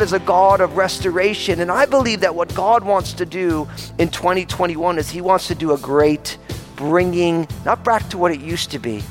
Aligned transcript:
God 0.00 0.02
is 0.02 0.12
a 0.12 0.18
God 0.18 0.60
of 0.60 0.76
restoration. 0.76 1.60
And 1.60 1.70
I 1.70 1.84
believe 1.84 2.20
that 2.20 2.34
what 2.34 2.54
God 2.54 2.84
wants 2.84 3.12
to 3.12 3.26
do 3.26 3.68
in 3.98 4.08
2021 4.08 4.98
is 4.98 5.10
He 5.10 5.20
wants 5.20 5.46
to 5.48 5.54
do 5.54 5.72
a 5.72 5.78
great 5.78 6.38
bringing, 6.80 7.46
not 7.66 7.84
back 7.84 8.08
to 8.08 8.16
what 8.16 8.32
it 8.32 8.40
used 8.40 8.70
to 8.70 8.78
be, 8.78 9.02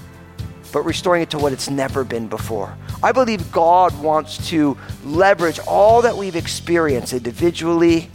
but 0.74 0.82
restoring 0.82 1.22
it 1.22 1.30
to 1.30 1.38
what 1.38 1.54
it's 1.54 1.70
never 1.70 2.04
been 2.04 2.28
before. 2.28 2.76
I 3.04 3.12
believe 3.12 3.52
God 3.52 3.98
wants 4.02 4.50
to 4.50 4.76
leverage 5.06 5.60
all 5.68 6.02
that 6.02 6.18
we've 6.18 6.36
experienced 6.36 7.14
individually, 7.14 8.10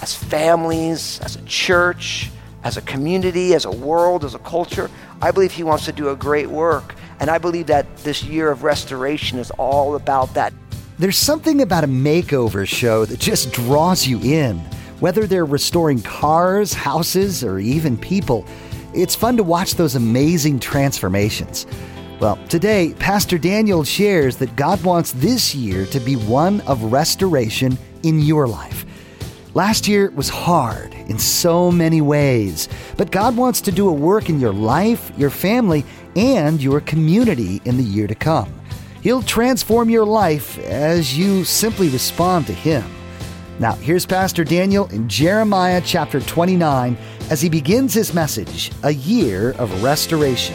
as 0.00 0.14
families, 0.14 1.18
as 1.20 1.34
a 1.34 1.42
church, 1.46 2.30
as 2.62 2.76
a 2.76 2.80
community, 2.82 3.54
as 3.54 3.64
a 3.64 3.72
world, 3.72 4.24
as 4.24 4.36
a 4.36 4.38
culture. 4.38 4.88
I 5.20 5.32
believe 5.32 5.50
He 5.50 5.64
wants 5.64 5.84
to 5.86 5.92
do 5.92 6.10
a 6.10 6.16
great 6.16 6.48
work. 6.48 6.94
And 7.18 7.28
I 7.28 7.38
believe 7.38 7.66
that 7.66 7.96
this 7.98 8.22
year 8.22 8.52
of 8.52 8.62
restoration 8.62 9.40
is 9.40 9.50
all 9.52 9.96
about 9.96 10.32
that. 10.34 10.52
There's 11.00 11.18
something 11.18 11.60
about 11.60 11.82
a 11.82 11.88
makeover 11.88 12.68
show 12.68 13.04
that 13.04 13.18
just 13.18 13.52
draws 13.52 14.06
you 14.06 14.20
in. 14.20 14.58
Whether 15.00 15.26
they're 15.26 15.44
restoring 15.44 16.00
cars, 16.02 16.72
houses, 16.72 17.42
or 17.42 17.58
even 17.58 17.98
people, 17.98 18.46
it's 18.94 19.14
fun 19.14 19.36
to 19.36 19.42
watch 19.42 19.74
those 19.74 19.94
amazing 19.94 20.60
transformations. 20.60 21.66
Well, 22.20 22.38
today, 22.48 22.94
Pastor 22.98 23.38
Daniel 23.38 23.82
shares 23.84 24.36
that 24.36 24.54
God 24.54 24.82
wants 24.84 25.12
this 25.12 25.54
year 25.54 25.86
to 25.86 25.98
be 25.98 26.16
one 26.16 26.60
of 26.62 26.92
restoration 26.92 27.76
in 28.02 28.20
your 28.20 28.46
life. 28.46 28.84
Last 29.54 29.86
year 29.88 30.10
was 30.12 30.28
hard 30.28 30.94
in 31.08 31.18
so 31.18 31.70
many 31.70 32.00
ways, 32.00 32.68
but 32.96 33.10
God 33.10 33.36
wants 33.36 33.60
to 33.62 33.72
do 33.72 33.88
a 33.88 33.92
work 33.92 34.28
in 34.28 34.40
your 34.40 34.52
life, 34.52 35.12
your 35.18 35.30
family, 35.30 35.84
and 36.16 36.62
your 36.62 36.80
community 36.80 37.60
in 37.64 37.76
the 37.76 37.82
year 37.82 38.06
to 38.06 38.14
come. 38.14 38.52
He'll 39.02 39.22
transform 39.22 39.90
your 39.90 40.06
life 40.06 40.58
as 40.60 41.18
you 41.18 41.44
simply 41.44 41.88
respond 41.88 42.46
to 42.46 42.52
Him. 42.52 42.84
Now, 43.58 43.72
here's 43.74 44.06
Pastor 44.06 44.44
Daniel 44.44 44.86
in 44.88 45.08
Jeremiah 45.08 45.82
chapter 45.84 46.20
29 46.20 46.96
as 47.32 47.40
he 47.40 47.48
begins 47.48 47.94
his 47.94 48.12
message 48.12 48.70
A 48.82 48.90
Year 48.90 49.52
of 49.52 49.82
Restoration. 49.82 50.54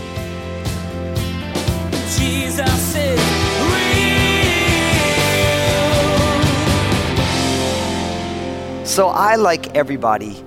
Jesus 2.19 2.95
is 2.95 3.19
real. 3.73 4.05
So 8.85 9.07
I, 9.07 9.37
like 9.37 9.75
everybody, 9.75 10.45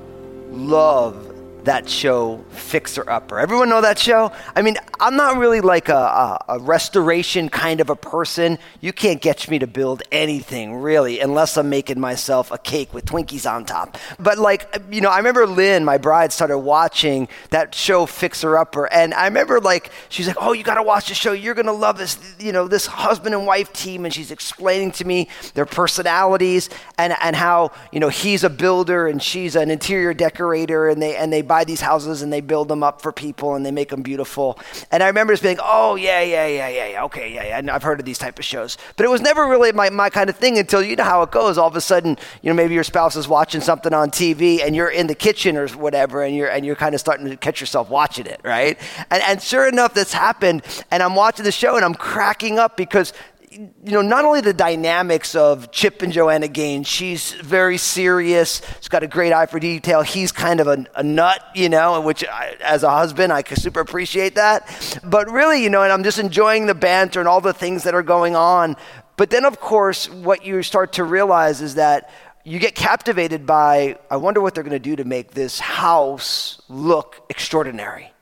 love 0.52 1.29
that 1.70 1.88
show 1.88 2.44
Fixer 2.50 3.08
Upper. 3.08 3.38
Everyone 3.38 3.68
know 3.68 3.80
that 3.80 3.96
show? 3.96 4.32
I 4.56 4.62
mean, 4.62 4.76
I'm 4.98 5.14
not 5.14 5.38
really 5.38 5.60
like 5.60 5.88
a, 5.88 5.94
a, 5.94 6.44
a, 6.48 6.58
restoration 6.58 7.48
kind 7.48 7.80
of 7.80 7.90
a 7.90 7.94
person. 7.94 8.58
You 8.80 8.92
can't 8.92 9.22
get 9.22 9.48
me 9.48 9.60
to 9.60 9.68
build 9.68 10.02
anything 10.10 10.74
really, 10.74 11.20
unless 11.20 11.56
I'm 11.56 11.70
making 11.70 12.00
myself 12.00 12.50
a 12.50 12.58
cake 12.58 12.92
with 12.92 13.04
Twinkies 13.04 13.48
on 13.48 13.64
top. 13.64 13.98
But 14.18 14.36
like, 14.36 14.66
you 14.90 15.00
know, 15.00 15.10
I 15.10 15.18
remember 15.18 15.46
Lynn, 15.46 15.84
my 15.84 15.96
bride, 15.96 16.32
started 16.32 16.58
watching 16.58 17.28
that 17.50 17.72
show 17.72 18.04
Fixer 18.04 18.58
Upper, 18.58 18.92
and 18.92 19.14
I 19.14 19.26
remember 19.26 19.60
like 19.60 19.92
she's 20.08 20.26
like, 20.26 20.38
"Oh, 20.40 20.52
you 20.52 20.64
got 20.64 20.74
to 20.74 20.82
watch 20.82 21.08
the 21.08 21.14
show. 21.14 21.30
You're 21.30 21.54
gonna 21.54 21.72
love 21.72 21.98
this." 21.98 22.18
You 22.40 22.50
know, 22.50 22.66
this 22.66 22.86
husband 22.86 23.32
and 23.32 23.46
wife 23.46 23.72
team, 23.72 24.04
and 24.04 24.12
she's 24.12 24.32
explaining 24.32 24.90
to 24.92 25.04
me 25.04 25.28
their 25.54 25.66
personalities 25.66 26.68
and 26.98 27.14
and 27.22 27.36
how 27.36 27.70
you 27.92 28.00
know 28.00 28.08
he's 28.08 28.42
a 28.42 28.50
builder 28.50 29.06
and 29.06 29.22
she's 29.22 29.54
an 29.54 29.70
interior 29.70 30.12
decorator, 30.12 30.88
and 30.88 31.00
they 31.00 31.14
and 31.14 31.32
they 31.32 31.42
buy 31.42 31.59
these 31.64 31.80
houses 31.80 32.22
and 32.22 32.32
they 32.32 32.40
build 32.40 32.68
them 32.68 32.82
up 32.82 33.00
for 33.00 33.12
people 33.12 33.54
and 33.54 33.64
they 33.64 33.70
make 33.70 33.88
them 33.90 34.02
beautiful. 34.02 34.58
And 34.90 35.02
I 35.02 35.06
remember 35.06 35.32
just 35.32 35.42
being, 35.42 35.58
oh, 35.62 35.96
yeah, 35.96 36.20
yeah, 36.20 36.46
yeah, 36.46 36.68
yeah, 36.68 36.86
yeah, 36.88 37.04
okay, 37.04 37.32
yeah, 37.32 37.60
yeah. 37.60 37.74
I've 37.74 37.82
heard 37.82 38.00
of 38.00 38.06
these 38.06 38.18
type 38.18 38.38
of 38.38 38.44
shows. 38.44 38.78
But 38.96 39.06
it 39.06 39.08
was 39.08 39.20
never 39.20 39.46
really 39.46 39.72
my, 39.72 39.90
my 39.90 40.10
kind 40.10 40.30
of 40.30 40.36
thing 40.36 40.58
until 40.58 40.82
you 40.82 40.96
know 40.96 41.04
how 41.04 41.22
it 41.22 41.30
goes. 41.30 41.58
All 41.58 41.68
of 41.68 41.76
a 41.76 41.80
sudden, 41.80 42.16
you 42.42 42.50
know, 42.50 42.54
maybe 42.54 42.74
your 42.74 42.84
spouse 42.84 43.16
is 43.16 43.28
watching 43.28 43.60
something 43.60 43.92
on 43.92 44.10
TV 44.10 44.64
and 44.64 44.74
you're 44.74 44.90
in 44.90 45.06
the 45.06 45.14
kitchen 45.14 45.56
or 45.56 45.68
whatever 45.68 46.22
and 46.22 46.34
you're, 46.34 46.48
and 46.48 46.64
you're 46.64 46.76
kind 46.76 46.94
of 46.94 47.00
starting 47.00 47.26
to 47.26 47.36
catch 47.36 47.60
yourself 47.60 47.90
watching 47.90 48.26
it, 48.26 48.40
right? 48.44 48.78
And, 49.10 49.22
and 49.22 49.42
sure 49.42 49.68
enough, 49.68 49.94
that's 49.94 50.12
happened. 50.12 50.62
And 50.90 51.02
I'm 51.02 51.14
watching 51.14 51.44
the 51.44 51.52
show 51.52 51.76
and 51.76 51.84
I'm 51.84 51.94
cracking 51.94 52.58
up 52.58 52.76
because 52.76 53.12
you 53.50 53.72
know, 53.82 54.02
not 54.02 54.24
only 54.24 54.40
the 54.40 54.54
dynamics 54.54 55.34
of 55.34 55.72
Chip 55.72 56.02
and 56.02 56.12
Joanna 56.12 56.46
Gaines, 56.46 56.86
she's 56.86 57.32
very 57.32 57.78
serious. 57.78 58.62
She's 58.78 58.88
got 58.88 59.02
a 59.02 59.08
great 59.08 59.32
eye 59.32 59.46
for 59.46 59.58
detail. 59.58 60.02
He's 60.02 60.30
kind 60.30 60.60
of 60.60 60.68
a, 60.68 60.86
a 60.94 61.02
nut, 61.02 61.42
you 61.54 61.68
know, 61.68 62.00
which 62.00 62.24
I, 62.24 62.56
as 62.60 62.84
a 62.84 62.90
husband, 62.90 63.32
I 63.32 63.42
super 63.42 63.80
appreciate 63.80 64.36
that. 64.36 65.00
But 65.02 65.28
really, 65.30 65.64
you 65.64 65.70
know, 65.70 65.82
and 65.82 65.92
I'm 65.92 66.04
just 66.04 66.20
enjoying 66.20 66.66
the 66.66 66.76
banter 66.76 67.18
and 67.18 67.28
all 67.28 67.40
the 67.40 67.52
things 67.52 67.82
that 67.82 67.94
are 67.94 68.04
going 68.04 68.36
on. 68.36 68.76
But 69.16 69.30
then, 69.30 69.44
of 69.44 69.58
course, 69.58 70.08
what 70.08 70.44
you 70.44 70.62
start 70.62 70.92
to 70.94 71.04
realize 71.04 71.60
is 71.60 71.74
that 71.74 72.08
you 72.44 72.60
get 72.60 72.76
captivated 72.76 73.46
by, 73.46 73.98
I 74.10 74.16
wonder 74.16 74.40
what 74.40 74.54
they're 74.54 74.64
going 74.64 74.72
to 74.72 74.78
do 74.78 74.96
to 74.96 75.04
make 75.04 75.32
this 75.32 75.58
house 75.58 76.62
look 76.68 77.26
extraordinary 77.28 78.12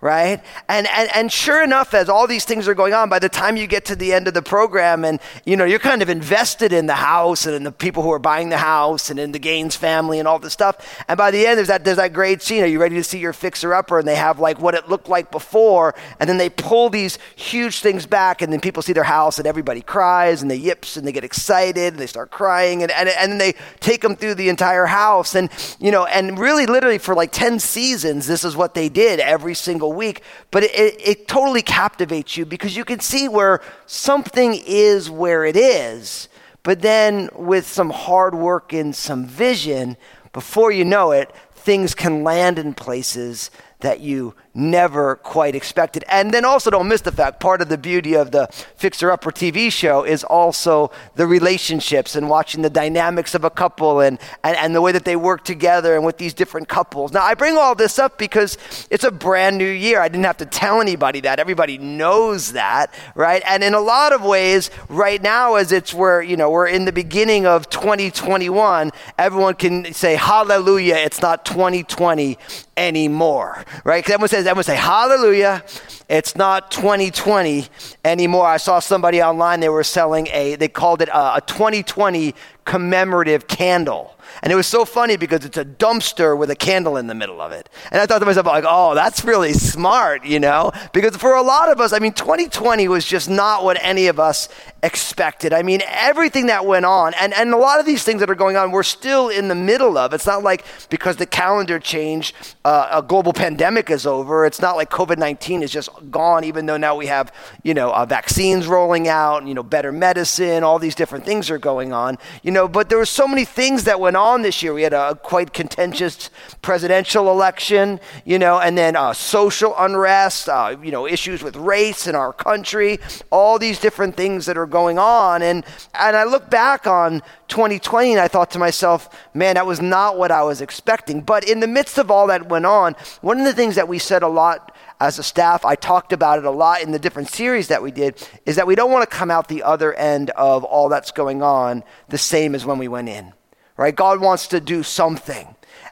right? 0.00 0.42
And, 0.68 0.86
and, 0.88 1.08
and 1.14 1.32
sure 1.32 1.62
enough, 1.62 1.94
as 1.94 2.10
all 2.10 2.26
these 2.26 2.44
things 2.44 2.68
are 2.68 2.74
going 2.74 2.92
on, 2.92 3.08
by 3.08 3.18
the 3.18 3.30
time 3.30 3.56
you 3.56 3.66
get 3.66 3.86
to 3.86 3.96
the 3.96 4.12
end 4.12 4.28
of 4.28 4.34
the 4.34 4.42
program 4.42 5.06
and, 5.06 5.18
you 5.46 5.56
know, 5.56 5.64
you're 5.64 5.78
kind 5.78 6.02
of 6.02 6.10
invested 6.10 6.72
in 6.72 6.84
the 6.84 6.94
house 6.94 7.46
and 7.46 7.54
in 7.54 7.64
the 7.64 7.72
people 7.72 8.02
who 8.02 8.12
are 8.12 8.18
buying 8.18 8.50
the 8.50 8.58
house 8.58 9.08
and 9.08 9.18
in 9.18 9.32
the 9.32 9.38
Gaines 9.38 9.74
family 9.74 10.18
and 10.18 10.28
all 10.28 10.38
this 10.38 10.52
stuff. 10.52 11.02
And 11.08 11.16
by 11.16 11.30
the 11.30 11.46
end, 11.46 11.56
there's 11.56 11.68
that, 11.68 11.84
there's 11.84 11.96
that 11.96 12.12
great 12.12 12.42
scene. 12.42 12.62
Are 12.62 12.66
you 12.66 12.78
ready 12.78 12.96
to 12.96 13.04
see 13.04 13.18
your 13.18 13.32
fixer-upper? 13.32 13.98
And 13.98 14.06
they 14.06 14.16
have 14.16 14.38
like 14.38 14.60
what 14.60 14.74
it 14.74 14.88
looked 14.88 15.08
like 15.08 15.30
before. 15.30 15.94
And 16.20 16.28
then 16.28 16.36
they 16.36 16.50
pull 16.50 16.90
these 16.90 17.18
huge 17.34 17.80
things 17.80 18.04
back 18.04 18.42
and 18.42 18.52
then 18.52 18.60
people 18.60 18.82
see 18.82 18.92
their 18.92 19.04
house 19.04 19.38
and 19.38 19.46
everybody 19.46 19.80
cries 19.80 20.42
and 20.42 20.50
they 20.50 20.56
yips 20.56 20.98
and 20.98 21.06
they 21.06 21.12
get 21.12 21.24
excited 21.24 21.94
and 21.94 21.98
they 21.98 22.06
start 22.06 22.30
crying 22.30 22.82
and, 22.82 22.92
and, 22.92 23.08
and 23.08 23.32
then 23.32 23.38
they 23.38 23.54
take 23.80 24.02
them 24.02 24.14
through 24.14 24.34
the 24.34 24.50
entire 24.50 24.86
house. 24.86 25.34
And, 25.34 25.50
you 25.80 25.90
know, 25.90 26.04
and 26.04 26.38
really 26.38 26.66
literally 26.66 26.98
for 26.98 27.14
like 27.14 27.32
10 27.32 27.60
seasons, 27.60 28.26
this 28.26 28.44
is 28.44 28.54
what 28.54 28.74
they 28.74 28.90
did 28.90 29.20
every 29.20 29.54
single 29.54 29.85
week, 29.92 30.22
but 30.50 30.64
it, 30.64 30.74
it, 30.74 31.08
it, 31.08 31.28
totally 31.28 31.62
captivates 31.62 32.36
you 32.36 32.44
because 32.44 32.76
you 32.76 32.84
can 32.84 33.00
see 33.00 33.28
where 33.28 33.60
something 33.86 34.60
is 34.66 35.10
where 35.10 35.44
it 35.44 35.56
is, 35.56 36.28
but 36.62 36.82
then 36.82 37.28
with 37.34 37.66
some 37.66 37.90
hard 37.90 38.34
work 38.34 38.72
and 38.72 38.94
some 38.94 39.26
vision, 39.26 39.96
before 40.32 40.70
you 40.72 40.84
know 40.84 41.12
it, 41.12 41.34
things 41.52 41.94
can 41.94 42.22
land 42.22 42.58
in 42.58 42.74
places 42.74 43.50
that 43.80 44.00
you 44.00 44.34
never 44.56 45.16
quite 45.16 45.54
expected. 45.54 46.02
And 46.08 46.32
then 46.32 46.44
also 46.44 46.70
don't 46.70 46.88
miss 46.88 47.02
the 47.02 47.12
fact 47.12 47.40
part 47.40 47.60
of 47.60 47.68
the 47.68 47.78
beauty 47.78 48.14
of 48.14 48.30
the 48.30 48.48
Fixer 48.76 49.10
Upper 49.10 49.30
TV 49.30 49.70
show 49.70 50.02
is 50.02 50.24
also 50.24 50.90
the 51.14 51.26
relationships 51.26 52.16
and 52.16 52.28
watching 52.28 52.62
the 52.62 52.70
dynamics 52.70 53.34
of 53.34 53.44
a 53.44 53.50
couple 53.50 54.00
and, 54.00 54.18
and, 54.42 54.56
and 54.56 54.74
the 54.74 54.80
way 54.80 54.92
that 54.92 55.04
they 55.04 55.16
work 55.16 55.44
together 55.44 55.94
and 55.94 56.04
with 56.04 56.16
these 56.16 56.32
different 56.32 56.68
couples. 56.68 57.12
Now, 57.12 57.22
I 57.22 57.34
bring 57.34 57.58
all 57.58 57.74
this 57.74 57.98
up 57.98 58.18
because 58.18 58.56
it's 58.90 59.04
a 59.04 59.10
brand 59.10 59.58
new 59.58 59.68
year. 59.68 60.00
I 60.00 60.08
didn't 60.08 60.24
have 60.24 60.38
to 60.38 60.46
tell 60.46 60.80
anybody 60.80 61.20
that. 61.20 61.38
Everybody 61.38 61.78
knows 61.78 62.52
that, 62.52 62.92
right? 63.14 63.42
And 63.46 63.62
in 63.62 63.74
a 63.74 63.80
lot 63.80 64.12
of 64.12 64.22
ways, 64.22 64.70
right 64.88 65.22
now, 65.22 65.56
as 65.56 65.72
it's 65.72 65.92
where, 65.92 66.22
you 66.22 66.36
know, 66.36 66.50
we're 66.50 66.68
in 66.68 66.86
the 66.86 66.92
beginning 66.92 67.46
of 67.46 67.68
2021, 67.68 68.90
everyone 69.18 69.54
can 69.54 69.92
say, 69.92 70.14
hallelujah, 70.14 70.96
it's 70.96 71.20
not 71.20 71.44
2020 71.44 72.38
anymore, 72.76 73.64
right? 73.84 73.98
Because 73.98 74.12
everyone 74.12 74.28
says, 74.28 74.45
everyone 74.46 74.64
say, 74.64 74.76
hallelujah, 74.76 75.64
it's 76.08 76.36
not 76.36 76.70
2020 76.70 77.66
anymore. 78.04 78.46
I 78.46 78.56
saw 78.56 78.78
somebody 78.78 79.22
online, 79.22 79.60
they 79.60 79.68
were 79.68 79.84
selling 79.84 80.28
a, 80.28 80.56
they 80.56 80.68
called 80.68 81.02
it 81.02 81.08
a, 81.08 81.36
a 81.36 81.42
2020 81.46 82.34
commemorative 82.64 83.48
candle. 83.48 84.15
And 84.42 84.52
it 84.52 84.56
was 84.56 84.66
so 84.66 84.84
funny 84.84 85.16
because 85.16 85.44
it's 85.44 85.56
a 85.56 85.64
dumpster 85.64 86.36
with 86.36 86.50
a 86.50 86.56
candle 86.56 86.96
in 86.96 87.06
the 87.06 87.14
middle 87.14 87.40
of 87.40 87.52
it. 87.52 87.68
And 87.90 88.00
I 88.00 88.06
thought 88.06 88.18
to 88.18 88.26
myself, 88.26 88.46
like, 88.46 88.64
oh, 88.66 88.94
that's 88.94 89.24
really 89.24 89.52
smart, 89.52 90.24
you 90.24 90.40
know? 90.40 90.72
Because 90.92 91.16
for 91.16 91.34
a 91.34 91.42
lot 91.42 91.70
of 91.70 91.80
us, 91.80 91.92
I 91.92 91.98
mean, 91.98 92.12
2020 92.12 92.88
was 92.88 93.04
just 93.04 93.28
not 93.28 93.64
what 93.64 93.78
any 93.80 94.06
of 94.06 94.20
us 94.20 94.48
expected. 94.82 95.52
I 95.52 95.62
mean, 95.62 95.82
everything 95.86 96.46
that 96.46 96.64
went 96.64 96.84
on, 96.84 97.14
and, 97.14 97.34
and 97.34 97.52
a 97.52 97.56
lot 97.56 97.80
of 97.80 97.86
these 97.86 98.04
things 98.04 98.20
that 98.20 98.30
are 98.30 98.34
going 98.36 98.56
on, 98.56 98.70
we're 98.70 98.82
still 98.82 99.28
in 99.28 99.48
the 99.48 99.54
middle 99.54 99.98
of. 99.98 100.12
It's 100.12 100.26
not 100.26 100.42
like 100.42 100.64
because 100.90 101.16
the 101.16 101.26
calendar 101.26 101.78
changed, 101.78 102.34
uh, 102.64 102.88
a 102.92 103.02
global 103.02 103.32
pandemic 103.32 103.90
is 103.90 104.06
over. 104.06 104.46
It's 104.46 104.60
not 104.60 104.76
like 104.76 104.90
COVID 104.90 105.18
19 105.18 105.62
is 105.62 105.70
just 105.70 105.88
gone, 106.10 106.44
even 106.44 106.66
though 106.66 106.76
now 106.76 106.94
we 106.94 107.06
have, 107.06 107.32
you 107.62 107.74
know, 107.74 107.92
uh, 107.92 108.06
vaccines 108.06 108.66
rolling 108.66 109.08
out, 109.08 109.38
and, 109.38 109.48
you 109.48 109.54
know, 109.54 109.62
better 109.62 109.92
medicine, 109.92 110.62
all 110.62 110.78
these 110.78 110.94
different 110.94 111.24
things 111.24 111.50
are 111.50 111.58
going 111.58 111.92
on. 111.92 112.18
You 112.42 112.52
know, 112.52 112.68
but 112.68 112.88
there 112.88 112.98
were 112.98 113.06
so 113.06 113.26
many 113.26 113.44
things 113.44 113.84
that 113.84 113.98
went 114.00 114.15
on 114.16 114.42
this 114.42 114.62
year. 114.62 114.74
We 114.74 114.82
had 114.82 114.92
a 114.92 115.14
quite 115.14 115.52
contentious 115.52 116.30
presidential 116.62 117.30
election, 117.30 118.00
you 118.24 118.38
know, 118.38 118.58
and 118.58 118.76
then 118.76 118.96
uh, 118.96 119.12
social 119.12 119.74
unrest, 119.78 120.48
uh, 120.48 120.76
you 120.82 120.90
know, 120.90 121.06
issues 121.06 121.42
with 121.42 121.56
race 121.56 122.06
in 122.06 122.14
our 122.14 122.32
country, 122.32 122.98
all 123.30 123.58
these 123.58 123.78
different 123.78 124.16
things 124.16 124.46
that 124.46 124.56
are 124.56 124.66
going 124.66 124.98
on. 124.98 125.42
And, 125.42 125.64
and 125.94 126.16
I 126.16 126.24
look 126.24 126.50
back 126.50 126.86
on 126.86 127.22
2020 127.48 128.12
and 128.12 128.20
I 128.20 128.28
thought 128.28 128.50
to 128.52 128.58
myself, 128.58 129.08
man, 129.34 129.54
that 129.54 129.66
was 129.66 129.80
not 129.80 130.18
what 130.18 130.30
I 130.30 130.42
was 130.42 130.60
expecting. 130.60 131.20
But 131.20 131.48
in 131.48 131.60
the 131.60 131.66
midst 131.66 131.98
of 131.98 132.10
all 132.10 132.26
that 132.28 132.48
went 132.48 132.66
on, 132.66 132.94
one 133.20 133.38
of 133.38 133.44
the 133.44 133.52
things 133.54 133.76
that 133.76 133.88
we 133.88 133.98
said 133.98 134.22
a 134.22 134.28
lot 134.28 134.74
as 135.00 135.18
a 135.18 135.22
staff, 135.22 135.64
I 135.64 135.74
talked 135.74 136.12
about 136.12 136.38
it 136.38 136.44
a 136.44 136.50
lot 136.50 136.82
in 136.82 136.92
the 136.92 136.98
different 136.98 137.28
series 137.28 137.68
that 137.68 137.82
we 137.82 137.90
did, 137.90 138.26
is 138.46 138.56
that 138.56 138.66
we 138.66 138.74
don't 138.74 138.90
want 138.90 139.08
to 139.08 139.16
come 139.16 139.30
out 139.30 139.48
the 139.48 139.62
other 139.62 139.92
end 139.94 140.30
of 140.30 140.64
all 140.64 140.88
that's 140.88 141.10
going 141.10 141.42
on 141.42 141.84
the 142.08 142.18
same 142.18 142.54
as 142.54 142.64
when 142.64 142.78
we 142.78 142.88
went 142.88 143.08
in, 143.08 143.32
right? 143.76 143.94
God 143.94 144.20
wants 144.20 144.48
to 144.48 144.60
do 144.60 144.82
something. 144.82 145.46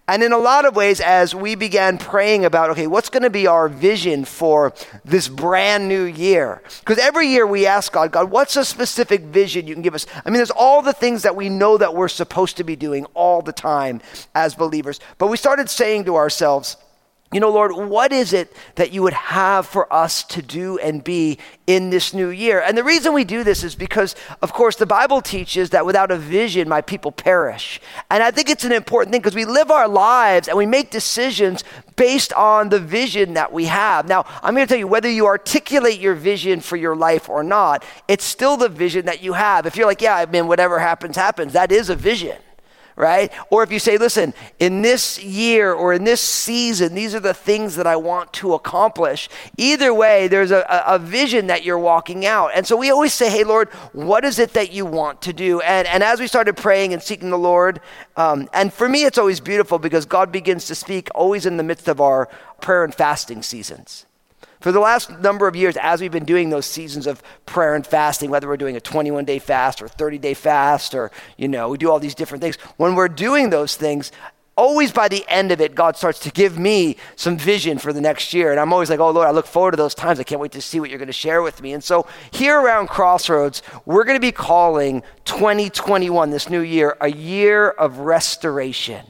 And 0.07 0.23
in 0.23 0.33
a 0.33 0.39
lot 0.39 0.67
of 0.67 0.77
ways, 0.77 1.01
as 1.01 1.35
we 1.35 1.55
began 1.55 1.97
praying 1.97 2.45
about, 2.45 2.69
okay, 2.71 2.87
what's 2.87 3.09
going 3.09 3.23
to 3.23 3.31
be 3.31 3.47
our 3.47 3.71
vision 3.71 4.27
for 4.27 4.75
this 5.03 5.29
brand 5.29 5.89
new 5.89 6.05
year? 6.05 6.63
Because 6.81 6.99
every 6.99 7.29
year 7.29 7.47
we 7.47 7.65
ask 7.65 7.91
God, 7.91 8.13
God, 8.13 8.31
what's 8.31 8.55
a 8.57 8.67
specific 8.67 9.23
vision 9.23 9.67
you 9.67 9.75
can 9.75 9.83
give 9.83 9.95
us? 9.95 10.07
I 10.27 10.29
mean, 10.29 10.37
there's 10.37 10.51
all 10.51 10.83
the 10.83 10.93
things 10.93 11.23
that 11.23 11.37
we 11.37 11.49
know 11.49 11.79
that 11.79 11.95
we're 11.95 12.09
supposed 12.09 12.59
to 12.59 12.65
be 12.65 12.77
doing 12.77 13.07
all 13.15 13.41
the 13.41 13.53
time 13.53 14.03
as 14.35 14.55
believers. 14.55 15.01
But 15.17 15.29
we 15.29 15.39
started 15.39 15.71
saying 15.71 16.05
to 16.05 16.17
ourselves, 16.17 16.77
you 17.35 17.41
know, 17.41 17.51
Lord, 17.51 17.73
what 17.73 18.13
is 18.13 18.33
it 18.33 18.55
that 18.77 18.93
you 18.93 19.03
would 19.03 19.13
have 19.13 19.67
for 19.67 19.93
us 19.93 20.23
to 20.23 20.41
do 20.41 20.79
and 20.79 21.03
be 21.03 21.39
in 21.67 21.91
this 21.91 22.15
new 22.15 22.29
year? 22.29 22.61
And 22.61 22.79
the 22.79 22.85
reason 22.85 23.13
we 23.13 23.25
do 23.25 23.43
this 23.43 23.65
is 23.65 23.75
because, 23.75 24.15
of 24.41 24.53
course, 24.53 24.77
the 24.77 24.87
Bible 24.87 25.21
teaches 25.21 25.71
that 25.71 25.85
without 25.85 26.13
a 26.13 26.17
vision, 26.17 26.69
my 26.69 26.81
people 26.81 27.11
perish. 27.11 27.81
And 28.09 28.23
I 28.23 28.31
think 28.31 28.49
it's 28.49 28.63
an 28.63 28.71
important 28.71 29.11
thing 29.11 29.21
because 29.21 29.35
we 29.35 29.47
live 29.47 29.73
our 29.73 29.89
lives 29.89 30.47
and 30.47 30.57
we 30.57 30.65
make 30.65 30.93
decisions 30.93 31.65
based 31.97 32.33
on 32.35 32.69
the 32.69 32.79
vision 32.79 33.35
that 33.35 33.53
we 33.53 33.65
have. 33.65 34.09
Now, 34.09 34.25
I'm 34.41 34.55
going 34.55 34.65
to 34.65 34.73
tell 34.73 34.79
you 34.79 34.87
whether 34.87 35.11
you 35.11 35.27
articulate 35.27 35.99
your 35.99 36.15
vision 36.15 36.61
for 36.61 36.77
your 36.77 36.95
life 36.95 37.29
or 37.29 37.43
not, 37.43 37.85
it's 38.07 38.25
still 38.25 38.57
the 38.57 38.69
vision 38.69 39.07
that 39.07 39.25
you 39.25 39.33
have. 39.33 39.67
If 39.67 39.77
you're 39.77 39.87
like, 39.87 40.01
yeah, 40.01 40.15
I 40.15 40.27
mean, 40.27 40.47
whatever 40.47 40.79
happens, 40.79 41.17
happens, 41.17 41.53
that 41.55 41.73
is 41.73 41.91
a 41.91 41.97
vision 41.97 42.37
right? 42.97 43.33
Or 43.51 43.63
if 43.63 43.73
you 43.73 43.79
say, 43.79 43.99
listen, 43.99 44.35
in 44.59 44.83
this 44.83 45.23
year 45.23 45.73
or 45.73 45.93
in 45.93 46.05
this 46.05 46.21
season, 46.21 46.95
these 46.95 47.15
are 47.15 47.21
the 47.21 47.35
things 47.35 47.77
that 47.77 47.87
I 47.87 47.97
want 47.97 48.33
to 48.35 48.55
accomplish. 48.55 49.29
Either 49.57 49.93
way, 49.93 50.29
there's 50.29 50.51
a, 50.51 50.65
a, 50.87 50.99
vision 50.99 51.49
that 51.49 51.65
you're 51.65 51.79
walking 51.79 52.25
out. 52.25 52.53
And 52.55 52.67
so 52.67 52.77
we 52.77 52.91
always 52.91 53.13
say, 53.13 53.29
hey, 53.31 53.45
Lord, 53.45 53.69
what 53.93 54.25
is 54.25 54.39
it 54.39 54.53
that 54.55 54.73
you 54.73 54.87
want 54.87 55.23
to 55.23 55.33
do? 55.33 55.61
And, 55.61 55.87
and 55.89 56.03
as 56.03 56.21
we 56.21 56.27
started 56.27 56.57
praying 56.57 56.93
and 56.93 57.03
seeking 57.03 57.31
the 57.31 57.39
Lord, 57.39 57.81
um, 58.17 58.49
and 58.53 58.73
for 58.73 58.89
me, 58.89 59.05
it's 59.05 59.19
always 59.19 59.41
beautiful 59.41 59.79
because 59.79 60.07
God 60.07 60.31
begins 60.31 60.67
to 60.67 60.75
speak 60.75 61.09
always 61.15 61.47
in 61.47 61.57
the 61.57 61.63
midst 61.63 61.89
of 61.89 62.01
our 62.01 62.29
prayer 62.61 62.85
and 62.85 62.95
fasting 62.95 63.43
seasons. 63.43 64.07
For 64.65 64.73
the 64.73 64.81
last 64.81 65.11
number 65.21 65.47
of 65.47 65.55
years, 65.55 65.77
as 65.77 66.01
we've 66.01 66.11
been 66.11 66.25
doing 66.25 66.49
those 66.49 66.65
seasons 66.65 67.07
of 67.07 67.23
prayer 67.45 67.75
and 67.75 67.87
fasting, 67.87 68.31
whether 68.31 68.49
we're 68.49 68.57
doing 68.57 68.77
a 68.77 68.81
21 68.81 69.27
day 69.27 69.39
fast 69.39 69.83
or 69.83 69.89
30 69.89 70.17
day 70.17 70.33
fast, 70.33 70.95
or, 70.95 71.11
you 71.37 71.49
know, 71.49 71.69
we 71.69 71.77
do 71.77 71.91
all 71.91 71.99
these 71.99 72.15
different 72.15 72.41
things, 72.41 72.57
when 72.79 72.95
we're 72.95 73.09
doing 73.09 73.51
those 73.51 73.77
things, 73.77 74.11
always 74.57 74.91
by 74.91 75.07
the 75.07 75.23
end 75.29 75.53
of 75.53 75.61
it, 75.61 75.75
God 75.75 75.99
starts 75.99 76.19
to 76.21 76.31
give 76.31 76.59
me 76.59 76.97
some 77.15 77.37
vision 77.37 77.77
for 77.77 77.93
the 77.93 78.01
next 78.01 78.33
year. 78.33 78.53
And 78.53 78.59
I'm 78.59 78.73
always 78.73 78.89
like, 78.89 79.01
oh, 79.01 79.11
Lord, 79.11 79.29
I 79.29 79.33
look 79.33 79.45
forward 79.45 79.73
to 79.73 79.77
those 79.77 79.95
times. 79.95 80.19
I 80.19 80.23
can't 80.23 80.41
wait 80.41 80.53
to 80.53 80.63
see 80.63 80.81
what 80.81 80.89
you're 80.89 80.99
going 80.99 81.09
to 81.09 81.13
share 81.13 81.43
with 81.43 81.61
me. 81.61 81.75
And 81.75 81.85
so 81.85 82.07
here 82.31 82.59
around 82.59 82.89
Crossroads, 82.89 83.61
we're 83.85 84.05
going 84.05 84.17
to 84.17 84.19
be 84.19 84.33
calling 84.33 85.03
2021, 85.27 86.31
this 86.31 86.49
new 86.49 86.63
year, 86.63 86.97
a 87.03 87.11
year 87.11 87.69
of 87.69 87.99
restoration, 87.99 89.05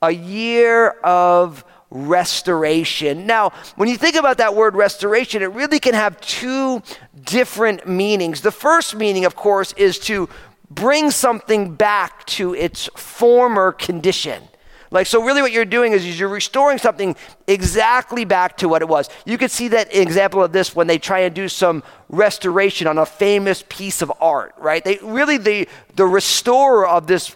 a 0.00 0.12
year 0.12 0.90
of 1.02 1.64
restoration. 1.90 3.26
Now, 3.26 3.50
when 3.76 3.88
you 3.88 3.96
think 3.96 4.16
about 4.16 4.38
that 4.38 4.54
word 4.54 4.74
restoration, 4.74 5.42
it 5.42 5.52
really 5.52 5.78
can 5.78 5.94
have 5.94 6.20
two 6.20 6.82
different 7.24 7.86
meanings. 7.86 8.40
The 8.40 8.50
first 8.50 8.96
meaning, 8.96 9.24
of 9.24 9.36
course, 9.36 9.72
is 9.74 9.98
to 10.00 10.28
bring 10.70 11.10
something 11.10 11.74
back 11.74 12.26
to 12.26 12.54
its 12.54 12.88
former 12.96 13.72
condition. 13.72 14.42
Like, 14.90 15.06
so 15.06 15.22
really 15.22 15.42
what 15.42 15.52
you're 15.52 15.64
doing 15.64 15.92
is 15.92 16.18
you're 16.18 16.28
restoring 16.28 16.78
something 16.78 17.16
exactly 17.46 18.24
back 18.24 18.56
to 18.58 18.68
what 18.68 18.82
it 18.82 18.88
was. 18.88 19.08
You 19.24 19.36
could 19.36 19.50
see 19.50 19.68
that 19.68 19.94
example 19.94 20.42
of 20.42 20.52
this 20.52 20.76
when 20.76 20.86
they 20.86 20.98
try 20.98 21.20
and 21.20 21.34
do 21.34 21.48
some 21.48 21.82
restoration 22.08 22.86
on 22.86 22.98
a 22.98 23.06
famous 23.06 23.64
piece 23.68 24.00
of 24.00 24.12
art, 24.20 24.54
right? 24.58 24.84
They 24.84 24.98
really, 25.02 25.38
the, 25.38 25.68
the 25.96 26.06
restorer 26.06 26.86
of 26.86 27.08
this 27.08 27.34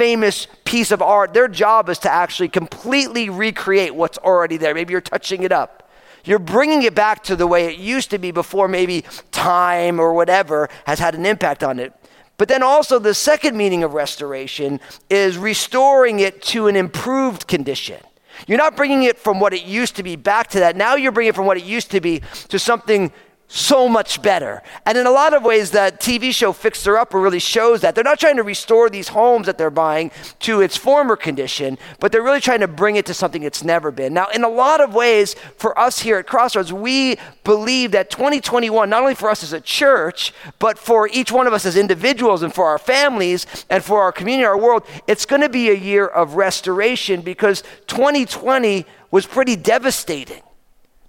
famous 0.00 0.46
piece 0.64 0.92
of 0.92 1.02
art, 1.02 1.34
their 1.34 1.46
job 1.46 1.90
is 1.90 1.98
to 1.98 2.10
actually 2.10 2.48
completely 2.48 3.28
recreate 3.28 3.94
what's 3.94 4.16
already 4.16 4.56
there. 4.56 4.74
Maybe 4.74 4.92
you're 4.92 5.02
touching 5.02 5.42
it 5.42 5.52
up. 5.52 5.90
You're 6.24 6.38
bringing 6.38 6.84
it 6.84 6.94
back 6.94 7.22
to 7.24 7.36
the 7.36 7.46
way 7.46 7.66
it 7.66 7.78
used 7.78 8.08
to 8.12 8.18
be 8.18 8.30
before 8.30 8.66
maybe 8.66 9.04
time 9.30 10.00
or 10.00 10.14
whatever 10.14 10.70
has 10.86 10.98
had 11.00 11.14
an 11.14 11.26
impact 11.26 11.62
on 11.62 11.78
it. 11.78 11.92
But 12.38 12.48
then 12.48 12.62
also, 12.62 12.98
the 12.98 13.12
second 13.12 13.58
meaning 13.58 13.84
of 13.84 13.92
restoration 13.92 14.80
is 15.10 15.36
restoring 15.36 16.20
it 16.20 16.40
to 16.44 16.66
an 16.68 16.76
improved 16.76 17.46
condition. 17.46 18.00
You're 18.46 18.56
not 18.56 18.78
bringing 18.78 19.02
it 19.02 19.18
from 19.18 19.38
what 19.38 19.52
it 19.52 19.64
used 19.64 19.96
to 19.96 20.02
be 20.02 20.16
back 20.16 20.48
to 20.52 20.60
that. 20.60 20.76
Now 20.76 20.94
you're 20.94 21.12
bringing 21.12 21.28
it 21.28 21.36
from 21.36 21.44
what 21.44 21.58
it 21.58 21.64
used 21.64 21.90
to 21.90 22.00
be 22.00 22.22
to 22.48 22.58
something 22.58 23.12
so 23.52 23.88
much 23.88 24.22
better. 24.22 24.62
And 24.86 24.96
in 24.96 25.06
a 25.06 25.10
lot 25.10 25.34
of 25.34 25.42
ways, 25.42 25.72
that 25.72 26.00
TV 26.00 26.32
show 26.32 26.52
Fixer 26.52 26.96
Upper 26.96 27.20
really 27.20 27.40
shows 27.40 27.80
that. 27.80 27.96
They're 27.96 28.04
not 28.04 28.20
trying 28.20 28.36
to 28.36 28.44
restore 28.44 28.88
these 28.88 29.08
homes 29.08 29.46
that 29.46 29.58
they're 29.58 29.70
buying 29.70 30.12
to 30.40 30.60
its 30.60 30.76
former 30.76 31.16
condition, 31.16 31.76
but 31.98 32.12
they're 32.12 32.22
really 32.22 32.40
trying 32.40 32.60
to 32.60 32.68
bring 32.68 32.94
it 32.94 33.06
to 33.06 33.14
something 33.14 33.42
it's 33.42 33.64
never 33.64 33.90
been. 33.90 34.14
Now, 34.14 34.28
in 34.28 34.44
a 34.44 34.48
lot 34.48 34.80
of 34.80 34.94
ways, 34.94 35.34
for 35.56 35.76
us 35.76 35.98
here 35.98 36.18
at 36.18 36.28
Crossroads, 36.28 36.72
we 36.72 37.16
believe 37.42 37.90
that 37.90 38.08
2021, 38.08 38.88
not 38.88 39.02
only 39.02 39.16
for 39.16 39.28
us 39.28 39.42
as 39.42 39.52
a 39.52 39.60
church, 39.60 40.32
but 40.60 40.78
for 40.78 41.08
each 41.12 41.32
one 41.32 41.48
of 41.48 41.52
us 41.52 41.66
as 41.66 41.76
individuals 41.76 42.44
and 42.44 42.54
for 42.54 42.66
our 42.66 42.78
families 42.78 43.46
and 43.68 43.82
for 43.82 44.00
our 44.00 44.12
community, 44.12 44.44
our 44.44 44.58
world, 44.58 44.86
it's 45.08 45.26
going 45.26 45.42
to 45.42 45.48
be 45.48 45.70
a 45.70 45.74
year 45.74 46.06
of 46.06 46.34
restoration 46.36 47.20
because 47.20 47.64
2020 47.88 48.86
was 49.10 49.26
pretty 49.26 49.56
devastating. 49.56 50.42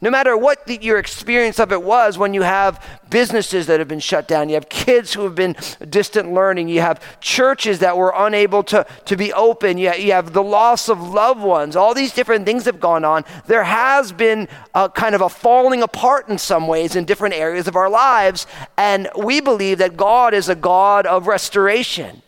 No 0.03 0.09
matter 0.09 0.35
what 0.35 0.65
the, 0.65 0.81
your 0.81 0.97
experience 0.97 1.59
of 1.59 1.71
it 1.71 1.83
was, 1.83 2.17
when 2.17 2.33
you 2.33 2.41
have 2.41 2.83
businesses 3.11 3.67
that 3.67 3.77
have 3.79 3.87
been 3.87 3.99
shut 3.99 4.27
down, 4.27 4.49
you 4.49 4.55
have 4.55 4.67
kids 4.67 5.13
who 5.13 5.23
have 5.25 5.35
been 5.35 5.55
distant 5.89 6.33
learning, 6.33 6.69
you 6.69 6.81
have 6.81 7.19
churches 7.21 7.79
that 7.79 7.95
were 7.95 8.11
unable 8.15 8.63
to, 8.63 8.83
to 9.05 9.15
be 9.15 9.31
open, 9.31 9.77
you, 9.77 9.93
you 9.93 10.11
have 10.13 10.33
the 10.33 10.41
loss 10.41 10.89
of 10.89 10.99
loved 10.99 11.41
ones, 11.41 11.75
all 11.75 11.93
these 11.93 12.13
different 12.13 12.47
things 12.47 12.65
have 12.65 12.79
gone 12.79 13.05
on. 13.05 13.23
There 13.45 13.63
has 13.63 14.11
been 14.11 14.47
a 14.73 14.89
kind 14.89 15.13
of 15.13 15.21
a 15.21 15.29
falling 15.29 15.83
apart 15.83 16.29
in 16.29 16.39
some 16.39 16.67
ways 16.67 16.95
in 16.95 17.05
different 17.05 17.35
areas 17.35 17.67
of 17.67 17.75
our 17.75 17.89
lives. 17.89 18.47
And 18.77 19.07
we 19.15 19.39
believe 19.39 19.77
that 19.77 19.97
God 19.97 20.33
is 20.33 20.49
a 20.49 20.55
God 20.55 21.05
of 21.05 21.27
restoration. 21.27 22.23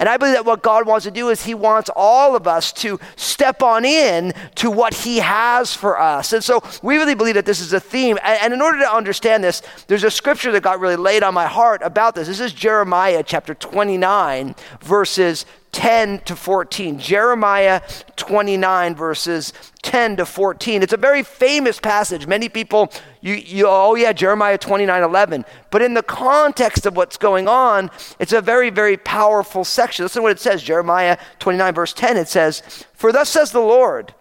And 0.00 0.08
I 0.08 0.16
believe 0.16 0.34
that 0.34 0.44
what 0.44 0.62
God 0.62 0.86
wants 0.86 1.04
to 1.04 1.10
do 1.10 1.28
is 1.28 1.44
He 1.44 1.54
wants 1.54 1.90
all 1.96 2.36
of 2.36 2.46
us 2.46 2.72
to 2.74 3.00
step 3.16 3.62
on 3.62 3.84
in 3.84 4.32
to 4.56 4.70
what 4.70 4.94
He 4.94 5.18
has 5.18 5.74
for 5.74 6.00
us. 6.00 6.32
And 6.32 6.42
so 6.42 6.62
we 6.82 6.96
really 6.96 7.16
believe 7.16 7.34
that 7.34 7.46
this 7.46 7.60
is 7.60 7.72
a 7.72 7.80
theme. 7.80 8.18
And 8.22 8.52
in 8.52 8.62
order 8.62 8.78
to 8.78 8.92
understand 8.92 9.42
this, 9.42 9.62
there's 9.88 10.04
a 10.04 10.10
scripture 10.10 10.52
that 10.52 10.62
got 10.62 10.78
really 10.78 10.96
laid 10.96 11.22
on 11.22 11.34
my 11.34 11.46
heart 11.46 11.82
about 11.82 12.14
this. 12.14 12.28
This 12.28 12.40
is 12.40 12.52
Jeremiah 12.52 13.24
chapter 13.24 13.54
29, 13.54 14.54
verses 14.80 15.46
10 15.72 16.20
to 16.20 16.36
14. 16.36 16.98
Jeremiah 16.98 17.80
29, 18.16 18.94
verses 18.94 19.52
10 19.82 20.16
to 20.16 20.26
14. 20.26 20.82
It's 20.82 20.92
a 20.92 20.96
very 20.96 21.22
famous 21.22 21.78
passage. 21.78 22.26
Many 22.26 22.48
people, 22.48 22.92
you, 23.20 23.34
you, 23.34 23.66
oh 23.68 23.94
yeah, 23.94 24.12
Jeremiah 24.12 24.58
29, 24.58 25.02
11. 25.02 25.44
But 25.70 25.82
in 25.82 25.94
the 25.94 26.02
context 26.02 26.86
of 26.86 26.96
what's 26.96 27.16
going 27.16 27.48
on, 27.48 27.90
it's 28.18 28.32
a 28.32 28.40
very, 28.40 28.70
very 28.70 28.96
powerful 28.96 29.64
section. 29.64 30.04
Listen 30.04 30.20
to 30.20 30.24
what 30.24 30.32
it 30.32 30.40
says 30.40 30.62
Jeremiah 30.62 31.18
29, 31.38 31.74
verse 31.74 31.92
10. 31.92 32.16
It 32.16 32.28
says, 32.28 32.62
For 32.94 33.12
thus 33.12 33.28
says 33.28 33.52
the 33.52 33.60
Lord, 33.60 34.14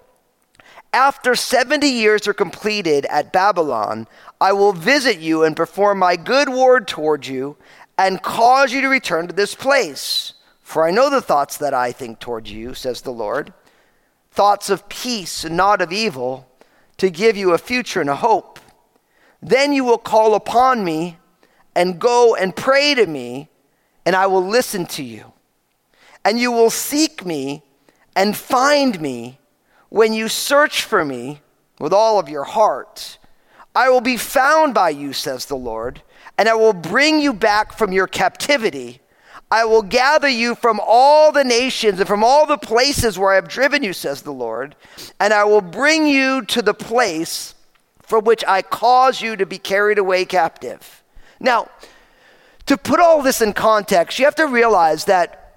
after 0.93 1.35
70 1.35 1.87
years 1.87 2.27
are 2.27 2.33
completed 2.33 3.05
at 3.05 3.33
Babylon, 3.33 4.07
I 4.39 4.53
will 4.53 4.73
visit 4.73 5.19
you 5.19 5.43
and 5.43 5.55
perform 5.55 5.99
my 5.99 6.15
good 6.15 6.49
word 6.49 6.87
toward 6.87 7.27
you 7.27 7.57
and 7.97 8.21
cause 8.21 8.71
you 8.71 8.81
to 8.81 8.87
return 8.87 9.27
to 9.27 9.33
this 9.33 9.55
place. 9.55 10.33
For 10.67 10.86
I 10.86 10.91
know 10.91 11.09
the 11.09 11.21
thoughts 11.21 11.55
that 11.59 11.74
I 11.74 11.93
think 11.93 12.19
towards 12.19 12.51
you, 12.51 12.74
says 12.74 13.00
the 13.00 13.12
Lord 13.12 13.53
thoughts 14.31 14.69
of 14.69 14.89
peace 14.89 15.45
and 15.45 15.55
not 15.55 15.81
of 15.81 15.93
evil, 15.93 16.45
to 16.97 17.09
give 17.09 17.38
you 17.38 17.53
a 17.53 17.57
future 17.57 18.01
and 18.01 18.09
a 18.09 18.17
hope. 18.17 18.59
Then 19.41 19.71
you 19.71 19.86
will 19.86 19.97
call 19.97 20.36
upon 20.36 20.83
me 20.83 21.19
and 21.74 22.00
go 22.00 22.36
and 22.36 22.53
pray 22.53 22.93
to 22.95 23.07
me, 23.07 23.47
and 24.05 24.13
I 24.13 24.27
will 24.27 24.45
listen 24.45 24.86
to 24.88 25.03
you. 25.03 25.31
And 26.25 26.38
you 26.38 26.51
will 26.51 26.69
seek 26.69 27.25
me 27.25 27.63
and 28.13 28.36
find 28.36 29.00
me 29.00 29.39
when 29.88 30.12
you 30.12 30.27
search 30.27 30.83
for 30.83 31.05
me 31.05 31.39
with 31.79 31.93
all 31.93 32.19
of 32.19 32.27
your 32.27 32.43
heart. 32.43 33.19
I 33.74 33.88
will 33.88 34.01
be 34.01 34.17
found 34.17 34.74
by 34.74 34.89
you, 34.89 35.13
says 35.13 35.45
the 35.45 35.55
Lord, 35.55 36.01
and 36.38 36.50
I 36.50 36.55
will 36.55 36.74
bring 36.74 37.21
you 37.21 37.31
back 37.31 37.71
from 37.71 37.93
your 37.93 38.07
captivity 38.07 39.00
I 39.49 39.63
will 39.63 39.81
gather 39.81 40.27
you 40.27 40.55
from 40.55 40.81
all 40.83 41.31
the 41.31 41.43
nations 41.43 41.99
and 41.99 42.07
from 42.07 42.23
all 42.23 42.45
the 42.45 42.57
places 42.57 43.17
where 43.17 43.31
I 43.31 43.35
have 43.35 43.47
driven 43.47 43.81
you, 43.81 43.93
says 43.93 44.21
the 44.21 44.33
Lord, 44.33 44.75
and 45.19 45.33
I 45.33 45.45
will 45.45 45.61
bring 45.61 46.05
you 46.05 46.43
to 46.45 46.61
the 46.61 46.73
place 46.73 47.55
from 48.01 48.25
which 48.25 48.43
I 48.45 48.61
cause 48.61 49.21
you 49.21 49.35
to 49.37 49.45
be 49.45 49.57
carried 49.57 49.99
away 49.99 50.25
captive. 50.25 51.03
Now, 51.39 51.69
to 52.65 52.77
put 52.77 52.99
all 52.99 53.21
this 53.21 53.41
in 53.41 53.53
context, 53.53 54.19
you 54.19 54.25
have 54.25 54.35
to 54.35 54.47
realize 54.47 55.05
that 55.05 55.47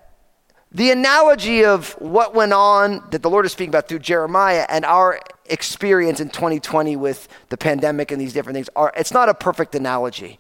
the 0.73 0.93
analogy 0.93 1.65
of 1.65 1.93
what 1.95 2.33
went 2.33 2.53
on 2.53 3.03
that 3.11 3.23
the 3.23 3.31
Lord 3.31 3.45
is 3.45 3.53
speaking 3.53 3.71
about 3.71 3.89
through 3.89 3.99
Jeremiah 3.99 4.67
and 4.69 4.85
our 4.85 5.19
experience 5.47 6.21
in 6.21 6.29
2020 6.29 6.95
with 6.95 7.27
the 7.49 7.57
pandemic 7.57 8.13
and 8.13 8.21
these 8.21 8.33
different 8.33 8.55
things 8.55 8.71
are 8.77 8.93
it's 8.97 9.13
not 9.13 9.29
a 9.29 9.35
perfect 9.35 9.75
analogy. 9.75 10.39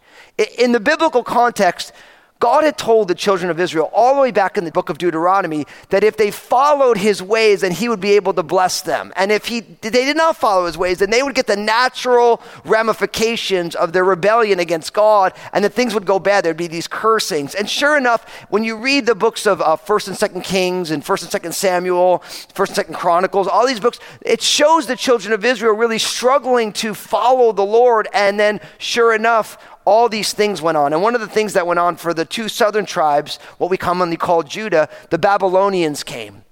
In 0.57 0.71
the 0.71 0.78
biblical 0.78 1.25
context, 1.25 1.92
God 2.41 2.65
had 2.65 2.79
told 2.79 3.09
the 3.09 3.15
children 3.15 3.51
of 3.51 3.61
Israel 3.61 3.91
all 3.93 4.15
the 4.15 4.23
way 4.23 4.31
back 4.31 4.57
in 4.57 4.65
the 4.65 4.73
book 4.73 4.89
of 4.89 4.97
Deuteronomy 4.97 5.67
that 5.91 6.03
if 6.03 6.17
they 6.17 6.31
followed 6.31 6.97
his 6.97 7.23
ways, 7.23 7.61
then 7.61 7.71
he 7.71 7.87
would 7.87 8.01
be 8.01 8.13
able 8.13 8.33
to 8.33 8.43
bless 8.43 8.81
them. 8.81 9.13
And 9.15 9.31
if 9.31 9.45
he, 9.45 9.61
they 9.61 9.91
did 9.91 10.17
not 10.17 10.37
follow 10.37 10.65
his 10.65 10.79
ways, 10.79 10.99
then 10.99 11.11
they 11.11 11.23
would 11.23 11.35
get 11.35 11.47
the 11.47 11.57
natural 11.57 12.41
ramifications 12.65 13.75
of 13.75 13.93
their 13.93 14.05
rebellion 14.05 14.59
against 14.59 14.95
God, 14.95 15.35
and 15.53 15.63
that 15.67 15.75
things 15.75 15.93
would 15.93 16.07
go 16.07 16.19
bad. 16.19 16.43
There'd 16.43 16.57
be 16.57 16.67
these 16.67 16.89
cursings. 16.89 17.55
And 17.55 17.69
sure 17.69 17.99
enough, 17.99 18.27
when 18.49 18.65
you 18.65 18.79
read 18.79 19.05
the 19.05 19.15
books 19.15 19.47
of 19.47 19.61
uh, 19.61 19.77
1st 19.77 20.09
and 20.09 20.17
2nd 20.17 20.43
Kings 20.43 20.91
and 20.91 21.05
1st 21.05 21.35
and 21.35 21.45
2nd 21.45 21.53
Samuel, 21.53 22.21
1st 22.21 22.79
and 22.79 22.89
2nd 22.89 22.99
Chronicles, 22.99 23.49
all 23.49 23.67
these 23.67 23.81
books, 23.81 24.01
it 24.23 24.41
shows 24.41 24.87
the 24.87 24.97
children 24.97 25.35
of 25.35 25.45
Israel 25.45 25.75
really 25.75 25.99
struggling 25.99 26.73
to 26.73 26.95
follow 26.95 27.53
the 27.53 27.63
Lord. 27.63 28.09
And 28.15 28.41
then, 28.41 28.61
sure 28.79 29.15
enough, 29.15 29.59
all 29.85 30.09
these 30.09 30.33
things 30.33 30.63
went 30.63 30.77
on. 30.77 30.93
And 30.93 31.03
one 31.03 31.15
of 31.15 31.21
the 31.21 31.27
things 31.27 31.55
that 31.55 31.67
went 31.67 31.81
on 31.81 31.97
for 31.97 32.15
the 32.15 32.25
two 32.25 32.49
southern 32.49 32.87
tribes, 32.87 33.39
what 33.59 33.71
we 33.71 33.77
commonly 33.77 34.17
call 34.17 34.43
Judah, 34.43 34.89
the 35.11 35.19
Babylonians 35.19 36.03
came. 36.03 36.45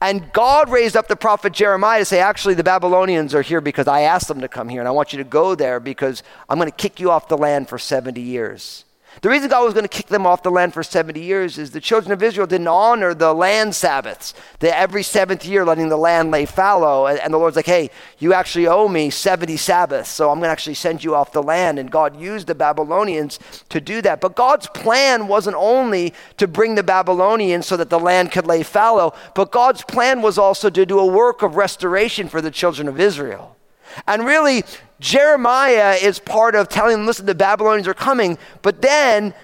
And 0.00 0.32
God 0.32 0.68
raised 0.70 0.96
up 0.96 1.08
the 1.08 1.16
prophet 1.16 1.52
Jeremiah 1.52 2.00
to 2.00 2.04
say, 2.04 2.20
actually, 2.20 2.54
the 2.54 2.64
Babylonians 2.64 3.34
are 3.34 3.42
here 3.42 3.60
because 3.60 3.88
I 3.88 4.02
asked 4.02 4.28
them 4.28 4.40
to 4.40 4.48
come 4.48 4.68
here, 4.68 4.80
and 4.80 4.88
I 4.88 4.92
want 4.92 5.12
you 5.12 5.18
to 5.18 5.24
go 5.24 5.54
there 5.54 5.80
because 5.80 6.22
I'm 6.48 6.58
going 6.58 6.70
to 6.70 6.76
kick 6.76 7.00
you 7.00 7.10
off 7.10 7.28
the 7.28 7.38
land 7.38 7.68
for 7.68 7.78
70 7.78 8.20
years. 8.20 8.85
The 9.22 9.30
reason 9.30 9.48
God 9.48 9.64
was 9.64 9.72
going 9.72 9.84
to 9.84 9.88
kick 9.88 10.06
them 10.06 10.26
off 10.26 10.42
the 10.42 10.50
land 10.50 10.74
for 10.74 10.82
70 10.82 11.18
years 11.20 11.56
is 11.56 11.70
the 11.70 11.80
children 11.80 12.12
of 12.12 12.22
Israel 12.22 12.46
didn't 12.46 12.68
honor 12.68 13.14
the 13.14 13.32
land 13.32 13.74
Sabbaths. 13.74 14.34
That 14.58 14.78
every 14.78 15.02
seventh 15.02 15.44
year 15.44 15.64
letting 15.64 15.88
the 15.88 15.96
land 15.96 16.30
lay 16.30 16.44
fallow. 16.44 17.06
And 17.06 17.32
the 17.32 17.38
Lord's 17.38 17.56
like, 17.56 17.66
hey, 17.66 17.90
you 18.18 18.34
actually 18.34 18.66
owe 18.66 18.88
me 18.88 19.08
70 19.08 19.56
Sabbaths, 19.56 20.10
so 20.10 20.30
I'm 20.30 20.38
going 20.38 20.48
to 20.48 20.52
actually 20.52 20.74
send 20.74 21.02
you 21.02 21.14
off 21.14 21.32
the 21.32 21.42
land. 21.42 21.78
And 21.78 21.90
God 21.90 22.20
used 22.20 22.46
the 22.46 22.54
Babylonians 22.54 23.38
to 23.70 23.80
do 23.80 24.02
that. 24.02 24.20
But 24.20 24.36
God's 24.36 24.66
plan 24.68 25.28
wasn't 25.28 25.56
only 25.56 26.12
to 26.36 26.46
bring 26.46 26.74
the 26.74 26.82
Babylonians 26.82 27.66
so 27.66 27.76
that 27.76 27.90
the 27.90 27.98
land 27.98 28.32
could 28.32 28.46
lay 28.46 28.62
fallow, 28.62 29.14
but 29.34 29.50
God's 29.50 29.82
plan 29.82 30.22
was 30.22 30.38
also 30.38 30.70
to 30.70 30.86
do 30.86 30.98
a 30.98 31.06
work 31.06 31.42
of 31.42 31.56
restoration 31.56 32.28
for 32.28 32.40
the 32.40 32.50
children 32.50 32.88
of 32.88 33.00
Israel. 33.00 33.55
And 34.06 34.24
really, 34.24 34.64
Jeremiah 35.00 35.94
is 35.94 36.18
part 36.18 36.54
of 36.54 36.68
telling 36.68 36.96
them, 36.96 37.06
listen, 37.06 37.26
the 37.26 37.34
Babylonians 37.34 37.88
are 37.88 37.94
coming. 37.94 38.38
But 38.62 38.82
then 38.82 39.34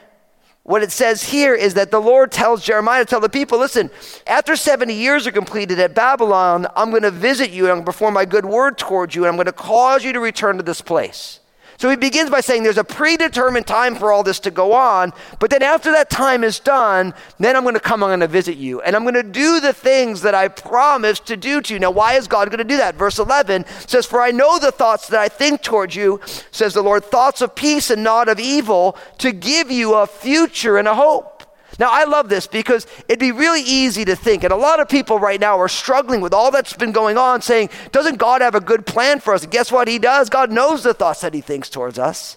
what 0.65 0.83
it 0.83 0.93
says 0.93 1.25
here 1.25 1.55
is 1.55 1.75
that 1.75 1.91
the 1.91 2.01
Lord 2.01 2.31
tells 2.31 2.65
Jeremiah 2.65 3.05
to 3.05 3.11
tell 3.11 3.21
the 3.21 3.29
people, 3.29 3.59
listen, 3.59 3.91
after 4.27 4.55
70 4.55 4.95
years 4.95 5.27
are 5.27 5.33
completed 5.33 5.81
at 5.81 5.95
Babylon, 5.95 6.67
I'm 6.77 6.91
going 6.91 7.03
to 7.03 7.11
visit 7.11 7.51
you 7.51 7.65
and 7.65 7.73
I'm 7.73 7.77
going 7.79 7.87
to 7.87 7.93
perform 7.93 8.15
my 8.15 8.25
good 8.25 8.47
word 8.47 8.79
towards 8.79 9.15
you 9.15 9.23
and 9.23 9.29
I'm 9.29 9.37
going 9.37 9.47
to 9.47 9.53
cause 9.53 10.05
you 10.05 10.13
to 10.13 10.21
return 10.21 10.57
to 10.59 10.63
this 10.63 10.81
place. 10.81 11.41
So 11.83 11.91
he 11.91 11.97
begins 11.97 12.31
by 12.31 12.43
saying 12.43 12.63
there's 12.63 12.79
a 12.79 12.85
predetermined 12.85 13.67
time 13.67 13.97
for 13.97 14.13
all 14.13 14.23
this 14.23 14.39
to 14.39 14.53
go 14.53 14.73
on, 14.73 15.13
but 15.41 15.51
then 15.51 15.65
after 15.65 15.91
that 15.91 16.11
time 16.11 16.45
is 16.45 16.61
done, 16.61 17.13
then 17.41 17.57
I'm 17.57 17.65
going 17.65 17.75
to 17.75 17.81
come, 17.81 18.05
I'm 18.05 18.11
going 18.11 18.21
to 18.21 18.29
visit 18.29 18.57
you, 18.57 18.81
and 18.83 18.95
I'm 18.95 19.03
going 19.03 19.15
to 19.15 19.25
do 19.25 19.59
the 19.59 19.73
things 19.73 20.23
that 20.23 20.33
I 20.33 20.47
promised 20.47 21.27
to 21.27 21.37
do 21.37 21.61
to 21.61 21.75
you. 21.75 21.81
Now, 21.81 21.91
why 21.91 22.13
is 22.15 22.29
God 22.29 22.51
going 22.51 22.59
to 22.59 22.65
do 22.65 22.77
that? 22.77 22.95
Verse 22.95 23.19
11 23.19 23.65
says, 23.89 24.07
For 24.07 24.23
I 24.23 24.31
know 24.31 24.61
the 24.61 24.71
thoughts 24.71 25.09
that 25.09 25.19
I 25.19 25.29
think 25.29 25.61
towards 25.61 25.97
you, 25.97 26.21
says 26.53 26.73
the 26.73 26.83
Lord, 26.83 27.05
thoughts 27.05 27.43
of 27.43 27.57
peace 27.57 27.91
and 27.91 28.05
not 28.05 28.29
of 28.29 28.39
evil, 28.39 28.97
to 29.19 29.33
give 29.33 29.69
you 29.73 29.95
a 29.95 30.07
future 30.07 30.79
and 30.79 30.87
a 30.87 30.95
hope. 30.95 31.32
Now, 31.79 31.89
I 31.91 32.05
love 32.05 32.29
this 32.29 32.47
because 32.47 32.87
it'd 33.09 33.19
be 33.19 33.33
really 33.33 33.63
easy 33.63 34.05
to 34.05 34.15
think, 34.15 34.45
and 34.45 34.53
a 34.53 34.57
lot 34.57 34.81
of 34.81 34.89
people 34.89 35.19
right 35.19 35.41
now 35.41 35.59
are 35.59 35.69
struggling 35.69 36.21
with 36.21 36.35
all 36.35 36.51
that's 36.51 36.75
been 36.75 36.93
going 36.93 37.17
on, 37.17 37.43
saying, 37.43 37.71
Doesn't 37.93 38.17
God 38.17 38.43
have 38.43 38.55
a 38.55 38.61
good 38.61 38.87
plan 38.87 39.21
for 39.21 39.35
us? 39.35 39.43
And 39.43 39.53
guess 39.53 39.73
what 39.73 39.89
He 39.89 39.99
does? 39.99 40.29
God 40.29 40.51
knows 40.51 40.83
the 40.83 40.95
thoughts 40.95 41.23
that 41.23 41.35
He 41.35 41.41
thinks 41.41 41.71
towards 41.71 41.99
us 41.99 42.37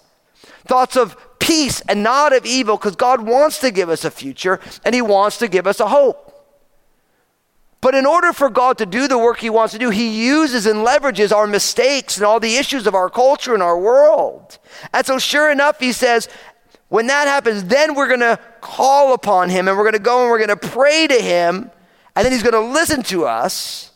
thoughts 0.66 0.96
of 0.96 1.16
peace 1.38 1.80
and 1.82 2.02
not 2.02 2.34
of 2.34 2.44
evil, 2.44 2.76
because 2.76 2.96
God 2.96 3.20
wants 3.20 3.60
to 3.60 3.70
give 3.70 3.88
us 3.88 4.04
a 4.04 4.10
future 4.10 4.60
and 4.84 4.94
He 4.94 5.02
wants 5.02 5.38
to 5.38 5.48
give 5.48 5.66
us 5.66 5.80
a 5.80 5.88
hope. 5.88 6.22
But 7.80 7.94
in 7.94 8.06
order 8.06 8.32
for 8.32 8.50
God 8.50 8.78
to 8.78 8.86
do 8.86 9.06
the 9.06 9.18
work 9.18 9.38
He 9.38 9.50
wants 9.50 9.72
to 9.72 9.78
do, 9.78 9.90
He 9.90 10.26
uses 10.26 10.66
and 10.66 10.84
leverages 10.84 11.34
our 11.34 11.46
mistakes 11.46 12.16
and 12.16 12.26
all 12.26 12.40
the 12.40 12.56
issues 12.56 12.86
of 12.86 12.94
our 12.94 13.08
culture 13.08 13.54
and 13.54 13.62
our 13.62 13.78
world. 13.78 14.58
And 14.92 15.06
so, 15.06 15.18
sure 15.18 15.50
enough, 15.50 15.78
He 15.78 15.92
says, 15.92 16.28
when 16.88 17.08
that 17.08 17.26
happens, 17.26 17.64
then 17.64 17.94
we're 17.94 18.08
going 18.08 18.20
to 18.20 18.38
call 18.60 19.12
upon 19.12 19.50
him 19.50 19.68
and 19.68 19.76
we're 19.76 19.84
going 19.84 19.94
to 19.94 19.98
go 19.98 20.22
and 20.22 20.30
we're 20.30 20.44
going 20.44 20.56
to 20.56 20.68
pray 20.68 21.06
to 21.06 21.20
him, 21.20 21.70
and 22.14 22.24
then 22.24 22.32
he's 22.32 22.42
going 22.42 22.52
to 22.52 22.72
listen 22.72 23.02
to 23.04 23.26
us. 23.26 23.92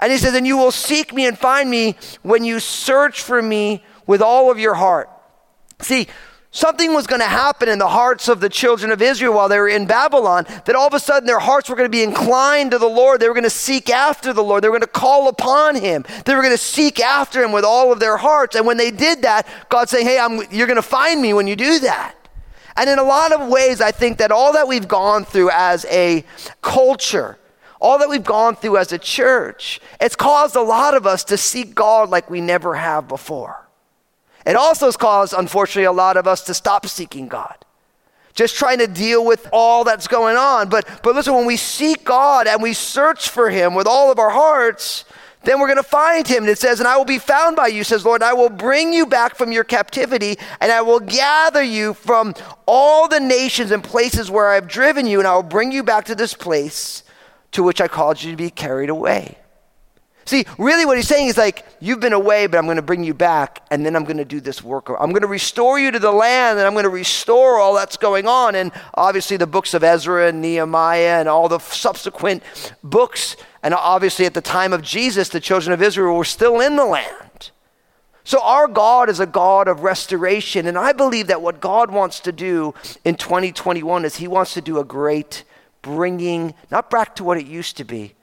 And 0.00 0.12
he 0.12 0.18
says, 0.18 0.34
And 0.34 0.46
you 0.46 0.56
will 0.56 0.70
seek 0.70 1.12
me 1.12 1.26
and 1.26 1.36
find 1.36 1.68
me 1.68 1.96
when 2.22 2.44
you 2.44 2.60
search 2.60 3.20
for 3.20 3.42
me 3.42 3.82
with 4.06 4.22
all 4.22 4.50
of 4.50 4.58
your 4.58 4.74
heart. 4.74 5.10
See, 5.80 6.06
something 6.50 6.94
was 6.94 7.06
going 7.06 7.20
to 7.20 7.26
happen 7.26 7.68
in 7.68 7.78
the 7.78 7.88
hearts 7.88 8.28
of 8.28 8.40
the 8.40 8.48
children 8.48 8.90
of 8.92 9.02
Israel 9.02 9.34
while 9.34 9.48
they 9.48 9.58
were 9.58 9.68
in 9.68 9.86
Babylon, 9.86 10.46
that 10.64 10.76
all 10.76 10.86
of 10.86 10.94
a 10.94 11.00
sudden 11.00 11.26
their 11.26 11.40
hearts 11.40 11.68
were 11.68 11.76
going 11.76 11.90
to 11.90 11.96
be 11.96 12.02
inclined 12.02 12.70
to 12.70 12.78
the 12.78 12.88
Lord. 12.88 13.20
They 13.20 13.28
were 13.28 13.34
going 13.34 13.44
to 13.44 13.50
seek 13.50 13.90
after 13.90 14.32
the 14.32 14.42
Lord. 14.42 14.62
They 14.62 14.68
were 14.68 14.78
going 14.78 14.82
to 14.82 14.86
call 14.86 15.28
upon 15.28 15.74
Him. 15.74 16.04
They 16.24 16.34
were 16.34 16.42
going 16.42 16.54
to 16.54 16.58
seek 16.58 17.00
after 17.00 17.42
Him 17.42 17.52
with 17.52 17.64
all 17.64 17.92
of 17.92 17.98
their 17.98 18.16
hearts. 18.16 18.54
And 18.54 18.66
when 18.66 18.76
they 18.76 18.92
did 18.92 19.22
that, 19.22 19.46
God's 19.68 19.90
saying, 19.90 20.06
Hey, 20.06 20.18
I'm, 20.18 20.40
you're 20.50 20.68
going 20.68 20.76
to 20.76 20.82
find 20.82 21.20
me 21.20 21.34
when 21.34 21.48
you 21.48 21.56
do 21.56 21.80
that. 21.80 22.14
And 22.78 22.88
in 22.88 23.00
a 23.00 23.02
lot 23.02 23.32
of 23.32 23.48
ways, 23.48 23.80
I 23.80 23.90
think 23.90 24.18
that 24.18 24.30
all 24.30 24.52
that 24.52 24.68
we've 24.68 24.86
gone 24.86 25.24
through 25.24 25.50
as 25.52 25.84
a 25.86 26.24
culture, 26.62 27.36
all 27.80 27.98
that 27.98 28.08
we've 28.08 28.22
gone 28.22 28.54
through 28.54 28.76
as 28.76 28.92
a 28.92 28.98
church, 28.98 29.80
it's 30.00 30.14
caused 30.14 30.54
a 30.54 30.62
lot 30.62 30.96
of 30.96 31.04
us 31.04 31.24
to 31.24 31.36
seek 31.36 31.74
God 31.74 32.08
like 32.08 32.30
we 32.30 32.40
never 32.40 32.76
have 32.76 33.08
before. 33.08 33.66
It 34.46 34.54
also 34.54 34.86
has 34.86 34.96
caused, 34.96 35.34
unfortunately, 35.36 35.86
a 35.86 35.92
lot 35.92 36.16
of 36.16 36.28
us 36.28 36.42
to 36.44 36.54
stop 36.54 36.86
seeking 36.86 37.26
God. 37.26 37.56
Just 38.34 38.54
trying 38.54 38.78
to 38.78 38.86
deal 38.86 39.24
with 39.26 39.48
all 39.52 39.82
that's 39.82 40.06
going 40.06 40.36
on. 40.36 40.68
But, 40.68 40.86
but 41.02 41.16
listen, 41.16 41.34
when 41.34 41.46
we 41.46 41.56
seek 41.56 42.04
God 42.04 42.46
and 42.46 42.62
we 42.62 42.74
search 42.74 43.28
for 43.28 43.50
Him 43.50 43.74
with 43.74 43.88
all 43.88 44.12
of 44.12 44.20
our 44.20 44.30
hearts, 44.30 45.04
then 45.44 45.60
we're 45.60 45.66
going 45.66 45.76
to 45.76 45.82
find 45.82 46.26
him. 46.26 46.44
And 46.44 46.50
it 46.50 46.58
says, 46.58 46.80
And 46.80 46.88
I 46.88 46.96
will 46.96 47.04
be 47.04 47.18
found 47.18 47.56
by 47.56 47.68
you, 47.68 47.84
says 47.84 48.04
Lord. 48.04 48.22
I 48.22 48.32
will 48.32 48.48
bring 48.48 48.92
you 48.92 49.06
back 49.06 49.36
from 49.36 49.52
your 49.52 49.64
captivity, 49.64 50.36
and 50.60 50.72
I 50.72 50.82
will 50.82 51.00
gather 51.00 51.62
you 51.62 51.94
from 51.94 52.34
all 52.66 53.08
the 53.08 53.20
nations 53.20 53.70
and 53.70 53.82
places 53.82 54.30
where 54.30 54.48
I 54.48 54.56
have 54.56 54.68
driven 54.68 55.06
you, 55.06 55.18
and 55.18 55.28
I 55.28 55.34
will 55.34 55.42
bring 55.42 55.72
you 55.72 55.82
back 55.82 56.06
to 56.06 56.14
this 56.14 56.34
place 56.34 57.04
to 57.52 57.62
which 57.62 57.80
I 57.80 57.88
called 57.88 58.22
you 58.22 58.30
to 58.30 58.36
be 58.36 58.50
carried 58.50 58.90
away. 58.90 59.38
See, 60.28 60.44
really 60.58 60.84
what 60.84 60.96
he's 60.96 61.08
saying 61.08 61.28
is 61.28 61.38
like, 61.38 61.66
you've 61.80 62.00
been 62.00 62.12
away, 62.12 62.46
but 62.46 62.58
I'm 62.58 62.66
going 62.66 62.76
to 62.76 62.82
bring 62.82 63.02
you 63.02 63.14
back, 63.14 63.62
and 63.70 63.84
then 63.84 63.96
I'm 63.96 64.04
going 64.04 64.18
to 64.18 64.24
do 64.24 64.40
this 64.40 64.62
work. 64.62 64.88
I'm 64.90 65.10
going 65.10 65.22
to 65.22 65.26
restore 65.26 65.80
you 65.80 65.90
to 65.90 65.98
the 65.98 66.12
land, 66.12 66.58
and 66.58 66.66
I'm 66.66 66.74
going 66.74 66.84
to 66.84 66.90
restore 66.90 67.58
all 67.58 67.74
that's 67.74 67.96
going 67.96 68.28
on. 68.28 68.54
And 68.54 68.70
obviously, 68.94 69.36
the 69.36 69.46
books 69.46 69.72
of 69.72 69.82
Ezra 69.82 70.28
and 70.28 70.42
Nehemiah 70.42 71.20
and 71.20 71.28
all 71.28 71.48
the 71.48 71.58
subsequent 71.58 72.42
books 72.84 73.36
and 73.62 73.74
obviously, 73.74 74.24
at 74.24 74.34
the 74.34 74.40
time 74.40 74.72
of 74.72 74.82
Jesus, 74.82 75.28
the 75.28 75.40
children 75.40 75.72
of 75.72 75.82
Israel 75.82 76.16
were 76.16 76.24
still 76.24 76.60
in 76.60 76.76
the 76.76 76.84
land. 76.84 77.50
So, 78.22 78.40
our 78.42 78.68
God 78.68 79.08
is 79.08 79.20
a 79.20 79.26
God 79.26 79.68
of 79.68 79.82
restoration. 79.82 80.66
And 80.66 80.78
I 80.78 80.92
believe 80.92 81.26
that 81.26 81.42
what 81.42 81.60
God 81.60 81.90
wants 81.90 82.20
to 82.20 82.32
do 82.32 82.74
in 83.04 83.16
2021 83.16 84.04
is 84.04 84.16
He 84.16 84.28
wants 84.28 84.54
to 84.54 84.60
do 84.60 84.78
a 84.78 84.84
great 84.84 85.44
bringing, 85.82 86.54
not 86.70 86.90
back 86.90 87.16
to 87.16 87.24
what 87.24 87.38
it 87.38 87.46
used 87.46 87.76
to 87.78 87.84
be, 87.84 88.14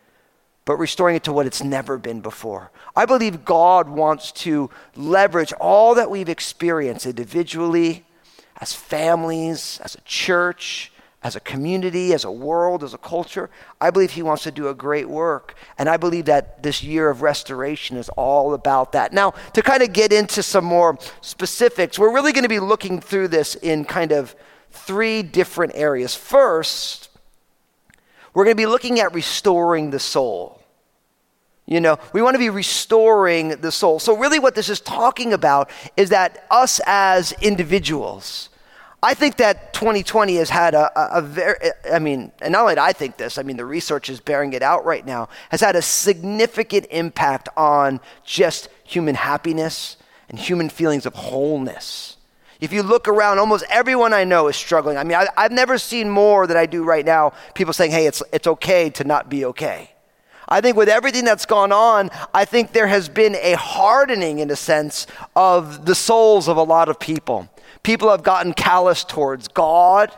but 0.66 0.78
restoring 0.78 1.16
it 1.16 1.24
to 1.24 1.32
what 1.32 1.46
it's 1.46 1.64
never 1.64 1.98
been 1.98 2.22
before. 2.22 2.72
I 2.96 3.06
believe 3.06 3.46
God 3.46 3.88
wants 3.88 4.32
to 4.34 4.70
leverage 4.96 5.54
all 5.54 5.96
that 5.96 6.10
we've 6.10 6.30
experienced 6.30 7.06
individually, 7.06 8.04
as 8.60 8.74
families, 8.74 9.80
as 9.84 9.96
a 9.96 10.02
church, 10.02 10.92
as 11.26 11.36
a 11.36 11.40
community, 11.40 12.14
as 12.14 12.24
a 12.24 12.32
world, 12.32 12.84
as 12.84 12.94
a 12.94 13.00
culture. 13.00 13.50
I 13.82 13.90
believe 13.90 14.12
He 14.12 14.22
wants 14.22 14.44
to 14.44 14.52
do 14.52 14.68
a 14.68 14.76
great 14.76 15.10
work. 15.10 15.56
And 15.78 15.90
I 15.90 15.98
believe 15.98 16.26
that 16.26 16.62
this 16.62 16.84
year 16.84 17.10
of 17.10 17.24
restoration 17.24 17.98
is 17.98 18.10
all 18.10 18.54
about 18.54 18.92
that. 18.92 19.12
Now, 19.12 19.34
to 19.54 19.62
kind 19.64 19.82
of 19.82 19.92
get 19.92 20.14
into 20.14 20.44
some 20.44 20.66
more 20.66 20.98
specifics, 21.22 21.98
we're 21.98 22.14
really 22.14 22.32
going 22.32 22.44
to 22.44 22.50
be 22.50 22.60
looking 22.60 23.02
through 23.02 23.30
this 23.30 23.56
in 23.56 23.86
kind 23.86 24.12
of 24.12 24.36
three 24.70 25.24
different 25.24 25.74
areas. 25.76 26.14
First, 26.14 27.10
we're 28.36 28.44
going 28.44 28.56
to 28.56 28.62
be 28.62 28.68
looking 28.68 29.00
at 29.00 29.14
restoring 29.14 29.90
the 29.90 30.00
soul. 30.00 30.62
You 31.66 31.82
know, 31.82 31.98
we 32.14 32.22
want 32.22 32.36
to 32.36 32.40
be 32.40 32.52
restoring 32.52 33.50
the 33.50 33.72
soul. 33.72 33.98
So, 34.00 34.16
really, 34.16 34.38
what 34.38 34.54
this 34.54 34.70
is 34.70 34.80
talking 34.80 35.34
about 35.34 35.72
is 35.98 36.10
that 36.10 36.46
us 36.52 36.80
as 36.86 37.32
individuals, 37.42 38.50
I 39.02 39.16
think 39.16 39.38
that 39.38 39.74
2020 39.74 40.36
has 40.36 40.50
had 40.52 40.76
a, 40.76 40.92
a, 41.00 41.20
a 41.20 41.22
very, 41.22 41.56
I 41.92 41.98
mean, 41.98 42.32
and 42.40 42.52
not 42.52 42.62
only 42.62 42.78
I 42.78 42.94
think 42.94 43.18
this, 43.18 43.40
I 43.40 43.44
mean, 43.44 43.58
the 43.58 43.66
research 43.66 44.10
is 44.10 44.20
bearing 44.20 44.54
it 44.54 44.62
out 44.62 44.86
right 44.86 45.06
now, 45.06 45.30
has 45.50 45.62
had 45.62 45.76
a 45.76 45.82
significant 45.82 46.86
impact 46.92 47.50
on 47.58 48.00
just 48.24 48.70
human 48.84 49.16
happiness 49.16 49.98
and 50.30 50.38
human 50.38 50.70
feelings 50.70 51.08
of 51.08 51.16
wholeness. 51.16 52.18
If 52.62 52.72
you 52.72 52.84
look 52.84 53.08
around, 53.08 53.40
almost 53.40 53.66
everyone 53.70 54.14
I 54.14 54.24
know 54.24 54.48
is 54.48 54.56
struggling. 54.56 54.98
I 54.98 55.04
mean, 55.04 55.18
I, 55.18 55.42
have 55.42 55.52
never 55.52 55.78
seen 55.78 56.10
more 56.10 56.48
than 56.48 56.58
I 56.58 56.66
do 56.66 56.84
right 56.84 57.06
now 57.06 57.34
people 57.54 57.74
saying, 57.74 57.92
hey, 57.92 58.08
it's, 58.08 58.24
it's 58.32 58.48
okay 58.48 58.90
to 58.92 59.04
not 59.04 59.30
be 59.30 59.46
okay. 59.46 59.92
I 60.48 60.62
think 60.62 60.78
with 60.78 60.90
everything 60.90 61.26
that's 61.26 61.46
gone 61.46 61.72
on, 61.72 62.12
I 62.34 62.46
think 62.46 62.72
there 62.72 62.88
has 62.88 63.10
been 63.10 63.36
a 63.36 63.54
hardening, 63.54 64.40
in 64.40 64.52
a 64.52 64.56
sense, 64.56 65.08
of 65.36 65.86
the 65.86 65.96
souls 65.96 66.48
of 66.48 66.58
a 66.58 66.64
lot 66.64 66.88
of 66.88 67.00
people. 67.00 67.50
People 67.84 68.12
have 68.12 68.24
gotten 68.24 68.54
callous 68.54 69.04
towards 69.04 69.48
God. 69.48 70.12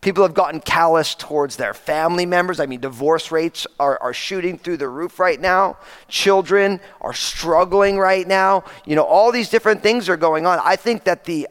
People 0.00 0.24
have 0.24 0.34
gotten 0.34 0.60
callous 0.60 1.14
towards 1.14 1.56
their 1.56 1.74
family 1.74 2.24
members. 2.24 2.58
I 2.58 2.66
mean, 2.66 2.80
divorce 2.80 3.30
rates 3.30 3.66
are, 3.78 4.00
are 4.00 4.14
shooting 4.14 4.58
through 4.58 4.78
the 4.78 4.88
roof 4.88 5.20
right 5.20 5.40
now. 5.40 5.76
Children 6.08 6.80
are 7.00 7.12
struggling 7.12 7.98
right 7.98 8.26
now. 8.26 8.64
You 8.86 8.96
know, 8.96 9.04
all 9.04 9.30
these 9.30 9.50
different 9.50 9.82
things 9.82 10.08
are 10.08 10.16
going 10.16 10.46
on. 10.46 10.58
I 10.64 10.76
think 10.76 11.04
that 11.04 11.24
the 11.24 11.48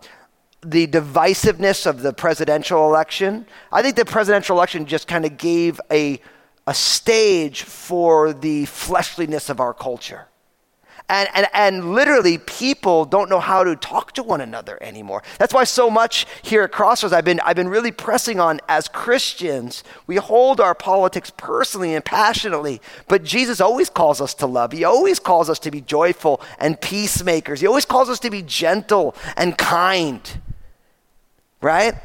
the 0.62 0.88
divisiveness 0.88 1.86
of 1.86 2.02
the 2.02 2.14
presidential 2.14 2.86
election, 2.86 3.46
I 3.72 3.82
think 3.82 3.96
the 3.96 4.06
presidential 4.06 4.58
election 4.58 4.86
just 4.86 5.08
kind 5.08 5.26
of 5.26 5.38
gave 5.38 5.80
a 5.92 6.20
a 6.70 6.74
stage 6.76 7.64
for 7.64 8.32
the 8.32 8.64
fleshliness 8.66 9.50
of 9.50 9.60
our 9.60 9.74
culture. 9.74 10.28
And, 11.12 11.28
and, 11.34 11.48
and 11.52 11.96
literally, 11.96 12.38
people 12.38 13.06
don't 13.06 13.28
know 13.28 13.40
how 13.40 13.64
to 13.64 13.76
talk 13.76 14.12
to 14.12 14.22
one 14.22 14.42
another 14.42 14.78
anymore. 14.80 15.24
That's 15.40 15.52
why 15.52 15.64
so 15.64 15.90
much 15.90 16.28
here 16.44 16.62
at 16.62 16.72
Crossroads, 16.72 17.12
I've 17.12 17.26
been, 17.26 17.40
I've 17.40 17.56
been 17.56 17.70
really 17.70 17.92
pressing 17.92 18.40
on 18.40 18.60
as 18.70 18.88
Christians, 18.88 19.84
we 20.06 20.18
hold 20.18 20.62
our 20.62 20.76
politics 20.76 21.32
personally 21.36 21.96
and 21.96 22.06
passionately, 22.06 22.80
but 23.08 23.24
Jesus 23.24 23.60
always 23.60 23.90
calls 23.90 24.22
us 24.22 24.36
to 24.36 24.46
love. 24.46 24.72
He 24.72 24.84
always 24.84 25.18
calls 25.18 25.50
us 25.50 25.58
to 25.60 25.72
be 25.72 25.82
joyful 25.82 26.40
and 26.60 26.80
peacemakers. 26.80 27.62
He 27.62 27.66
always 27.66 27.86
calls 27.86 28.10
us 28.10 28.20
to 28.20 28.30
be 28.30 28.44
gentle 28.44 29.16
and 29.36 29.58
kind, 29.58 30.40
right? 31.62 31.96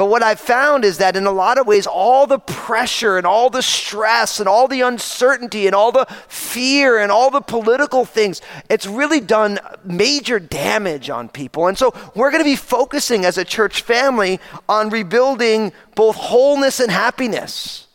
But 0.00 0.06
what 0.06 0.22
I've 0.22 0.40
found 0.40 0.86
is 0.86 0.96
that 0.96 1.14
in 1.14 1.26
a 1.26 1.30
lot 1.30 1.58
of 1.58 1.66
ways, 1.66 1.86
all 1.86 2.26
the 2.26 2.38
pressure 2.38 3.18
and 3.18 3.26
all 3.26 3.50
the 3.50 3.60
stress 3.60 4.40
and 4.40 4.48
all 4.48 4.66
the 4.66 4.80
uncertainty 4.80 5.66
and 5.66 5.74
all 5.74 5.92
the 5.92 6.06
fear 6.26 6.98
and 6.98 7.12
all 7.12 7.30
the 7.30 7.42
political 7.42 8.06
things, 8.06 8.40
it's 8.70 8.86
really 8.86 9.20
done 9.20 9.58
major 9.84 10.38
damage 10.38 11.10
on 11.10 11.28
people. 11.28 11.66
And 11.66 11.76
so 11.76 11.92
we're 12.14 12.30
going 12.30 12.42
to 12.42 12.48
be 12.48 12.56
focusing 12.56 13.26
as 13.26 13.36
a 13.36 13.44
church 13.44 13.82
family 13.82 14.40
on 14.70 14.88
rebuilding 14.88 15.70
both 15.94 16.16
wholeness 16.16 16.80
and 16.80 16.90
happiness 16.90 17.86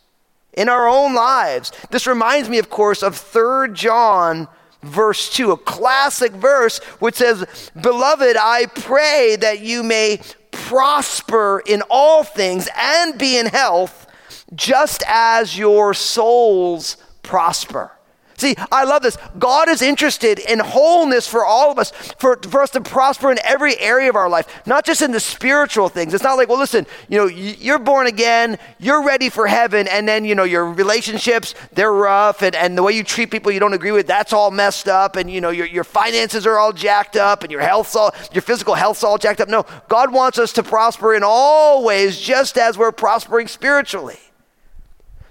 in 0.54 0.70
our 0.70 0.88
own 0.88 1.16
lives. 1.16 1.72
This 1.90 2.06
reminds 2.06 2.50
me, 2.50 2.60
of 2.60 2.70
course, 2.70 3.02
of 3.02 3.18
3 3.18 3.74
John 3.74 4.48
verse 4.84 5.34
2, 5.34 5.52
a 5.52 5.58
classic 5.58 6.32
verse 6.34 6.78
which 7.00 7.16
says, 7.16 7.72
Beloved, 7.80 8.38
I 8.38 8.68
pray 8.68 9.36
that 9.40 9.62
you 9.62 9.82
may 9.82 10.20
prosper 10.66 11.62
in 11.68 11.84
all 11.92 12.24
things 12.24 12.68
and 12.76 13.20
be 13.20 13.38
in 13.38 13.46
health, 13.46 14.08
just 14.56 15.04
as 15.08 15.56
your 15.56 15.94
souls 15.94 16.98
prosper. 17.22 17.95
See, 18.38 18.56
I 18.70 18.84
love 18.84 19.02
this. 19.02 19.18
God 19.40 19.70
is 19.70 19.82
interested 19.82 20.40
in 20.40 20.60
wholeness 20.60 21.26
for 21.26 21.46
all 21.46 21.72
of 21.72 21.80
us, 21.80 21.92
for, 22.20 22.38
for 22.38 22.62
us 22.62 22.70
to 22.72 22.82
prosper 22.82 23.32
in 23.32 23.38
every 23.46 23.80
area 23.80 24.10
of 24.10 24.18
our 24.18 24.28
life, 24.28 24.62
not 24.66 24.86
just 24.86 25.02
in 25.02 25.12
the 25.12 25.22
spiritual 25.22 25.88
things. 25.88 26.14
It's 26.14 26.24
not 26.24 26.36
like, 26.36 26.50
well, 26.50 26.60
listen, 26.60 26.86
you 27.08 27.18
know, 27.18 27.28
you're 27.28 27.80
born 27.80 28.08
again, 28.08 28.58
you're 28.78 29.04
ready 29.04 29.30
for 29.30 29.48
heaven, 29.48 29.88
and 29.88 30.06
then, 30.06 30.26
you 30.26 30.36
know, 30.36 30.44
your 30.44 30.66
relationships, 30.66 31.56
they're 31.72 31.94
rough, 31.94 32.42
and, 32.42 32.56
and 32.56 32.78
the 32.78 32.84
way 32.84 32.92
you 32.92 33.06
treat 33.06 33.32
people 33.32 33.54
you 33.54 33.60
don't 33.62 33.74
agree 33.74 33.92
with, 33.92 34.06
that's 34.06 34.34
all 34.34 34.52
messed 34.52 34.90
up, 34.90 35.16
and, 35.16 35.32
you 35.32 35.40
know, 35.40 35.52
your, 35.52 35.68
your 35.68 35.86
finances 35.86 36.46
are 36.46 36.60
all 36.60 36.74
jacked 36.74 37.16
up, 37.16 37.44
and 37.44 37.52
your 37.52 37.62
health's 37.62 37.96
all, 37.96 38.14
your 38.34 38.42
physical 38.42 38.76
health's 38.76 39.04
all 39.04 39.18
jacked 39.18 39.40
up. 39.40 39.48
No, 39.48 39.66
God 39.88 40.12
wants 40.12 40.40
us 40.40 40.52
to 40.54 40.64
prosper 40.64 41.16
in 41.16 41.24
all 41.24 41.86
ways, 41.86 42.20
just 42.20 42.58
as 42.58 42.78
we're 42.78 42.92
prospering 42.92 43.48
spiritually. 43.48 44.20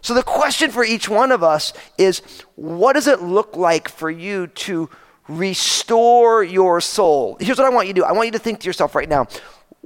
So 0.05 0.13
the 0.13 0.23
question 0.23 0.71
for 0.71 0.85
each 0.85 1.09
one 1.09 1.33
of 1.33 1.43
us 1.43 1.73
is 1.97 2.21
what 2.57 2.93
does 2.93 3.07
it 3.07 3.23
look 3.23 3.57
like 3.57 3.89
for 3.89 4.11
you 4.11 4.49
to 4.49 4.91
restore 5.29 6.45
your 6.45 6.83
soul? 6.83 7.39
Here's 7.41 7.57
what 7.57 7.67
I 7.67 7.71
want 7.71 7.89
you 7.89 7.95
to 7.95 8.01
do 8.03 8.05
I 8.05 8.13
want 8.13 8.27
you 8.27 8.33
to 8.33 8.39
think 8.39 8.61
to 8.61 8.67
yourself 8.67 8.95
right 8.95 9.09
now 9.09 9.27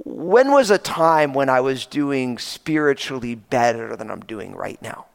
when 0.03 0.51
was 0.51 0.71
a 0.71 0.77
time 0.77 1.33
when 1.33 1.47
I 1.47 1.61
was 1.61 1.85
doing 1.85 2.37
spiritually 2.37 3.35
better 3.35 3.95
than 3.95 4.11
I'm 4.11 4.19
doing 4.19 4.55
right 4.55 4.81
now? 4.81 5.05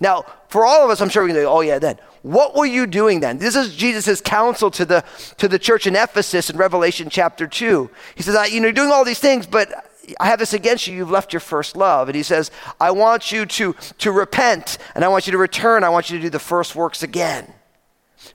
Now, 0.00 0.24
for 0.48 0.64
all 0.64 0.84
of 0.84 0.90
us, 0.90 1.00
I'm 1.00 1.08
sure 1.08 1.22
we 1.22 1.30
can 1.30 1.36
say, 1.36 1.44
oh, 1.44 1.60
yeah, 1.60 1.78
then. 1.78 1.98
What 2.22 2.56
were 2.56 2.66
you 2.66 2.86
doing 2.86 3.20
then? 3.20 3.38
This 3.38 3.56
is 3.56 3.74
Jesus' 3.74 4.20
counsel 4.20 4.70
to 4.72 4.84
the, 4.84 5.04
to 5.38 5.48
the 5.48 5.58
church 5.58 5.86
in 5.86 5.96
Ephesus 5.96 6.50
in 6.50 6.56
Revelation 6.56 7.08
chapter 7.10 7.46
2. 7.46 7.90
He 8.14 8.22
says, 8.22 8.36
ah, 8.36 8.44
you 8.44 8.60
know, 8.60 8.66
you're 8.66 8.72
doing 8.72 8.92
all 8.92 9.04
these 9.04 9.18
things, 9.18 9.46
but 9.46 9.87
I 10.20 10.26
have 10.26 10.38
this 10.38 10.52
against 10.52 10.86
you. 10.86 10.96
You've 10.96 11.10
left 11.10 11.32
your 11.32 11.40
first 11.40 11.76
love. 11.76 12.08
And 12.08 12.16
he 12.16 12.22
says, 12.22 12.50
I 12.80 12.90
want 12.90 13.32
you 13.32 13.46
to, 13.46 13.74
to 13.98 14.12
repent 14.12 14.78
and 14.94 15.04
I 15.04 15.08
want 15.08 15.26
you 15.26 15.32
to 15.32 15.38
return. 15.38 15.84
I 15.84 15.88
want 15.88 16.10
you 16.10 16.18
to 16.18 16.22
do 16.22 16.30
the 16.30 16.38
first 16.38 16.74
works 16.74 17.02
again. 17.02 17.52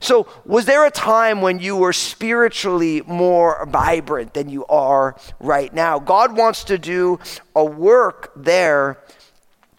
So, 0.00 0.26
was 0.46 0.64
there 0.64 0.86
a 0.86 0.90
time 0.90 1.42
when 1.42 1.58
you 1.58 1.76
were 1.76 1.92
spiritually 1.92 3.02
more 3.02 3.66
vibrant 3.66 4.32
than 4.32 4.48
you 4.48 4.64
are 4.66 5.14
right 5.40 5.72
now? 5.72 5.98
God 5.98 6.36
wants 6.36 6.64
to 6.64 6.78
do 6.78 7.18
a 7.54 7.64
work 7.64 8.32
there 8.34 8.98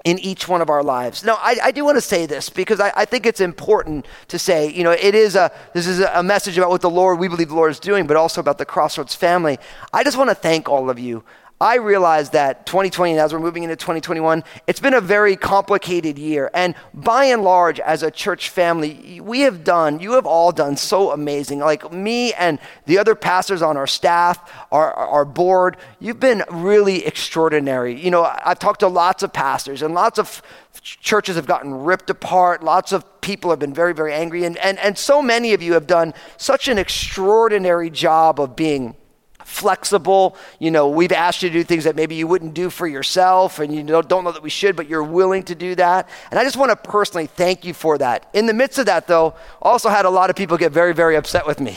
in 0.05 0.19
each 0.19 0.47
one 0.47 0.61
of 0.61 0.69
our 0.69 0.83
lives. 0.83 1.23
Now, 1.23 1.39
I, 1.41 1.57
I 1.63 1.71
do 1.71 1.83
want 1.83 1.97
to 1.97 2.01
say 2.01 2.27
this 2.27 2.51
because 2.51 2.79
I, 2.79 2.93
I, 2.95 3.05
think 3.05 3.25
it's 3.25 3.41
important 3.41 4.05
to 4.27 4.37
say, 4.37 4.71
you 4.71 4.83
know, 4.83 4.91
it 4.91 5.15
is 5.15 5.35
a, 5.35 5.51
this 5.73 5.87
is 5.87 5.99
a 5.99 6.21
message 6.21 6.59
about 6.59 6.69
what 6.69 6.81
the 6.81 6.89
Lord, 6.91 7.17
we 7.17 7.27
believe 7.27 7.49
the 7.49 7.55
Lord 7.55 7.71
is 7.71 7.79
doing, 7.79 8.05
but 8.05 8.15
also 8.15 8.39
about 8.39 8.59
the 8.59 8.65
Crossroads 8.65 9.15
family. 9.15 9.57
I 9.91 10.03
just 10.03 10.15
want 10.15 10.29
to 10.29 10.35
thank 10.35 10.69
all 10.69 10.91
of 10.91 10.99
you 10.99 11.23
I 11.59 11.75
realize 11.75 12.31
that 12.31 12.65
2020, 12.65 13.13
and 13.13 13.21
as 13.21 13.31
we're 13.31 13.39
moving 13.39 13.63
into 13.63 13.77
2021, 13.77 14.43
it's 14.67 14.81
been 14.81 14.93
a 14.93 14.99
very 14.99 15.37
complicated 15.37 16.19
year. 16.19 16.51
And 16.53 16.75
by 16.93 17.25
and 17.25 17.43
large, 17.43 17.79
as 17.79 18.03
a 18.03 18.11
church 18.11 18.49
family, 18.49 19.21
we 19.21 19.41
have 19.41 19.63
done, 19.63 20.01
you 20.01 20.13
have 20.13 20.25
all 20.25 20.51
done 20.51 20.75
so 20.75 21.11
amazing. 21.11 21.59
Like 21.59 21.93
me 21.93 22.33
and 22.33 22.59
the 22.87 22.97
other 22.97 23.15
pastors 23.15 23.61
on 23.61 23.77
our 23.77 23.87
staff, 23.87 24.51
our, 24.69 24.93
our 24.93 25.23
board, 25.23 25.77
you've 26.01 26.19
been 26.19 26.43
really 26.51 27.05
extraordinary. 27.05 27.97
You 27.97 28.11
know, 28.11 28.23
I've 28.25 28.59
talked 28.59 28.81
to 28.81 28.89
lots 28.89 29.23
of 29.23 29.31
pastors, 29.31 29.81
and 29.81 29.93
lots 29.93 30.19
of 30.19 30.41
churches 30.81 31.37
have 31.37 31.45
gotten 31.45 31.73
ripped 31.73 32.09
apart. 32.09 32.63
Lots 32.63 32.91
of 32.91 33.21
people 33.21 33.49
have 33.49 33.59
been 33.59 33.73
very, 33.73 33.93
very 33.93 34.13
angry. 34.13 34.43
And, 34.43 34.57
and, 34.57 34.77
and 34.79 34.97
so 34.97 35.21
many 35.21 35.53
of 35.53 35.61
you 35.63 35.71
have 35.73 35.87
done 35.87 36.13
such 36.35 36.67
an 36.67 36.77
extraordinary 36.77 37.89
job 37.89 38.41
of 38.41 38.57
being 38.57 38.97
flexible. 39.45 40.35
You 40.59 40.71
know, 40.71 40.89
we've 40.89 41.11
asked 41.11 41.43
you 41.43 41.49
to 41.49 41.53
do 41.53 41.63
things 41.63 41.83
that 41.83 41.95
maybe 41.95 42.15
you 42.15 42.27
wouldn't 42.27 42.53
do 42.53 42.69
for 42.69 42.87
yourself, 42.87 43.59
and 43.59 43.73
you 43.73 43.83
don't, 43.83 44.09
know 44.09 44.31
that 44.31 44.41
we 44.41 44.49
should, 44.49 44.75
but 44.75 44.89
you're 44.89 45.03
willing 45.03 45.43
to 45.43 45.55
do 45.55 45.75
that. 45.75 46.09
And 46.31 46.39
I 46.39 46.43
just 46.43 46.57
want 46.57 46.71
to 46.71 46.75
personally 46.75 47.27
thank 47.27 47.63
you 47.63 47.73
for 47.73 47.97
that. 47.99 48.27
In 48.33 48.47
the 48.47 48.53
midst 48.53 48.79
of 48.79 48.87
that, 48.87 49.07
though, 49.07 49.35
also 49.61 49.89
had 49.89 50.05
a 50.05 50.09
lot 50.09 50.29
of 50.29 50.35
people 50.35 50.57
get 50.57 50.71
very, 50.71 50.93
very 50.93 51.15
upset 51.15 51.45
with 51.45 51.59
me 51.59 51.75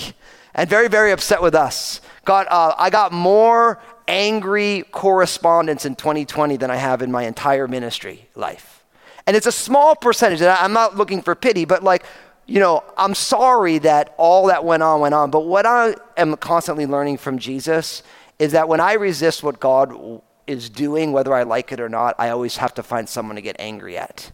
and 0.54 0.68
very, 0.68 0.88
very 0.88 1.12
upset 1.12 1.42
with 1.42 1.54
us. 1.54 2.00
Got, 2.24 2.50
uh, 2.50 2.74
I 2.78 2.90
got 2.90 3.12
more 3.12 3.81
angry 4.09 4.85
correspondence 4.90 5.85
in 5.85 5.94
2020 5.94 6.57
than 6.57 6.70
I 6.70 6.76
have 6.76 7.02
in 7.02 7.12
my 7.12 7.24
entire 7.24 7.68
ministry 7.68 8.28
life. 8.35 8.83
And 9.26 9.37
it's 9.37 9.46
a 9.46 9.52
small 9.52 9.94
percentage, 9.94 10.40
and 10.40 10.48
I'm 10.48 10.72
not 10.72 10.96
looking 10.96 11.20
for 11.20 11.35
pity, 11.35 11.66
but 11.66 11.83
like 11.85 12.02
you 12.48 12.61
know, 12.61 12.82
I'm 12.96 13.14
sorry 13.14 13.76
that 13.78 14.14
all 14.16 14.46
that 14.46 14.64
went 14.64 14.82
on 14.82 15.00
went 15.00 15.14
on, 15.14 15.30
but 15.30 15.40
what 15.40 15.66
I 15.66 15.94
am 16.16 16.34
constantly 16.37 16.87
learning 16.87 17.18
from 17.18 17.38
Jesus 17.38 18.02
is 18.38 18.52
that 18.52 18.68
when 18.68 18.80
I 18.80 18.94
resist 18.94 19.42
what 19.42 19.61
God 19.61 20.22
is 20.46 20.70
doing, 20.70 21.12
whether 21.12 21.34
I 21.34 21.42
like 21.42 21.72
it 21.72 21.78
or 21.78 21.90
not, 21.90 22.14
I 22.18 22.30
always 22.30 22.56
have 22.56 22.72
to 22.74 22.82
find 22.82 23.06
someone 23.06 23.37
to 23.37 23.42
get 23.42 23.56
angry 23.58 23.98
at. 23.98 24.32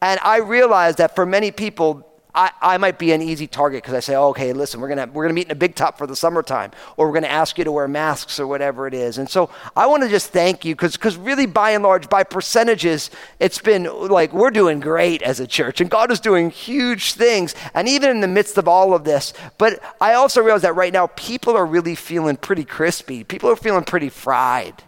And 0.00 0.20
I 0.22 0.38
realize 0.38 0.94
that 0.96 1.16
for 1.16 1.26
many 1.26 1.50
people, 1.50 2.08
I, 2.34 2.50
I 2.60 2.78
might 2.78 2.98
be 2.98 3.12
an 3.12 3.22
easy 3.22 3.46
target 3.46 3.82
because 3.82 3.94
I 3.94 4.00
say, 4.00 4.16
oh, 4.16 4.28
okay, 4.30 4.52
listen, 4.52 4.80
we're 4.80 4.88
gonna 4.88 5.06
we're 5.06 5.24
gonna 5.24 5.34
meet 5.34 5.46
in 5.46 5.52
a 5.52 5.56
big 5.56 5.76
top 5.76 5.96
for 5.96 6.06
the 6.06 6.16
summertime, 6.16 6.72
or 6.96 7.06
we're 7.06 7.14
gonna 7.14 7.28
ask 7.28 7.58
you 7.58 7.64
to 7.64 7.70
wear 7.70 7.86
masks 7.86 8.40
or 8.40 8.46
whatever 8.46 8.88
it 8.88 8.94
is. 8.94 9.18
And 9.18 9.30
so 9.30 9.50
I 9.76 9.86
want 9.86 10.02
to 10.02 10.08
just 10.08 10.30
thank 10.30 10.64
you 10.64 10.74
because 10.74 10.96
because 10.96 11.16
really 11.16 11.46
by 11.46 11.70
and 11.70 11.84
large, 11.84 12.08
by 12.08 12.24
percentages, 12.24 13.10
it's 13.38 13.60
been 13.60 13.84
like 13.84 14.32
we're 14.32 14.50
doing 14.50 14.80
great 14.80 15.22
as 15.22 15.38
a 15.38 15.46
church, 15.46 15.80
and 15.80 15.88
God 15.88 16.10
is 16.10 16.18
doing 16.18 16.50
huge 16.50 17.12
things. 17.12 17.54
And 17.72 17.88
even 17.88 18.10
in 18.10 18.20
the 18.20 18.28
midst 18.28 18.58
of 18.58 18.66
all 18.66 18.94
of 18.94 19.04
this, 19.04 19.32
but 19.56 19.80
I 20.00 20.14
also 20.14 20.42
realize 20.42 20.62
that 20.62 20.74
right 20.74 20.92
now 20.92 21.06
people 21.08 21.56
are 21.56 21.66
really 21.66 21.94
feeling 21.94 22.36
pretty 22.36 22.64
crispy. 22.64 23.22
People 23.22 23.50
are 23.50 23.56
feeling 23.56 23.84
pretty 23.84 24.08
fried. 24.08 24.82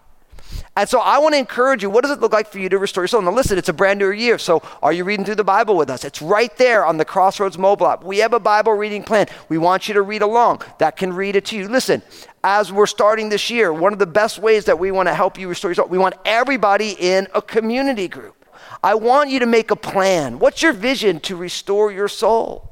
And 0.76 0.86
so 0.86 1.00
I 1.00 1.18
want 1.18 1.34
to 1.34 1.38
encourage 1.38 1.82
you. 1.82 1.88
What 1.88 2.02
does 2.02 2.10
it 2.10 2.20
look 2.20 2.32
like 2.32 2.48
for 2.48 2.58
you 2.58 2.68
to 2.68 2.78
restore 2.78 3.04
your 3.04 3.08
soul? 3.08 3.22
Now, 3.22 3.32
listen, 3.32 3.56
it's 3.56 3.70
a 3.70 3.72
brand 3.72 3.98
new 3.98 4.10
year. 4.10 4.36
So 4.36 4.62
are 4.82 4.92
you 4.92 5.04
reading 5.04 5.24
through 5.24 5.36
the 5.36 5.44
Bible 5.44 5.76
with 5.76 5.88
us? 5.88 6.04
It's 6.04 6.20
right 6.20 6.54
there 6.58 6.84
on 6.84 6.98
the 6.98 7.04
Crossroads 7.04 7.56
mobile 7.56 7.86
app. 7.86 8.04
We 8.04 8.18
have 8.18 8.34
a 8.34 8.40
Bible 8.40 8.74
reading 8.74 9.02
plan. 9.02 9.26
We 9.48 9.56
want 9.56 9.88
you 9.88 9.94
to 9.94 10.02
read 10.02 10.20
along. 10.20 10.62
That 10.78 10.96
can 10.96 11.14
read 11.14 11.34
it 11.34 11.46
to 11.46 11.56
you. 11.56 11.68
Listen, 11.68 12.02
as 12.44 12.70
we're 12.70 12.86
starting 12.86 13.30
this 13.30 13.48
year, 13.48 13.72
one 13.72 13.94
of 13.94 13.98
the 13.98 14.06
best 14.06 14.38
ways 14.38 14.66
that 14.66 14.78
we 14.78 14.90
want 14.90 15.08
to 15.08 15.14
help 15.14 15.38
you 15.38 15.48
restore 15.48 15.70
your 15.70 15.76
soul, 15.76 15.88
we 15.88 15.98
want 15.98 16.14
everybody 16.26 16.94
in 16.98 17.26
a 17.34 17.40
community 17.40 18.06
group. 18.06 18.44
I 18.82 18.94
want 18.94 19.30
you 19.30 19.38
to 19.40 19.46
make 19.46 19.70
a 19.70 19.76
plan. 19.76 20.38
What's 20.38 20.62
your 20.62 20.72
vision 20.72 21.20
to 21.20 21.36
restore 21.36 21.90
your 21.90 22.08
soul? 22.08 22.70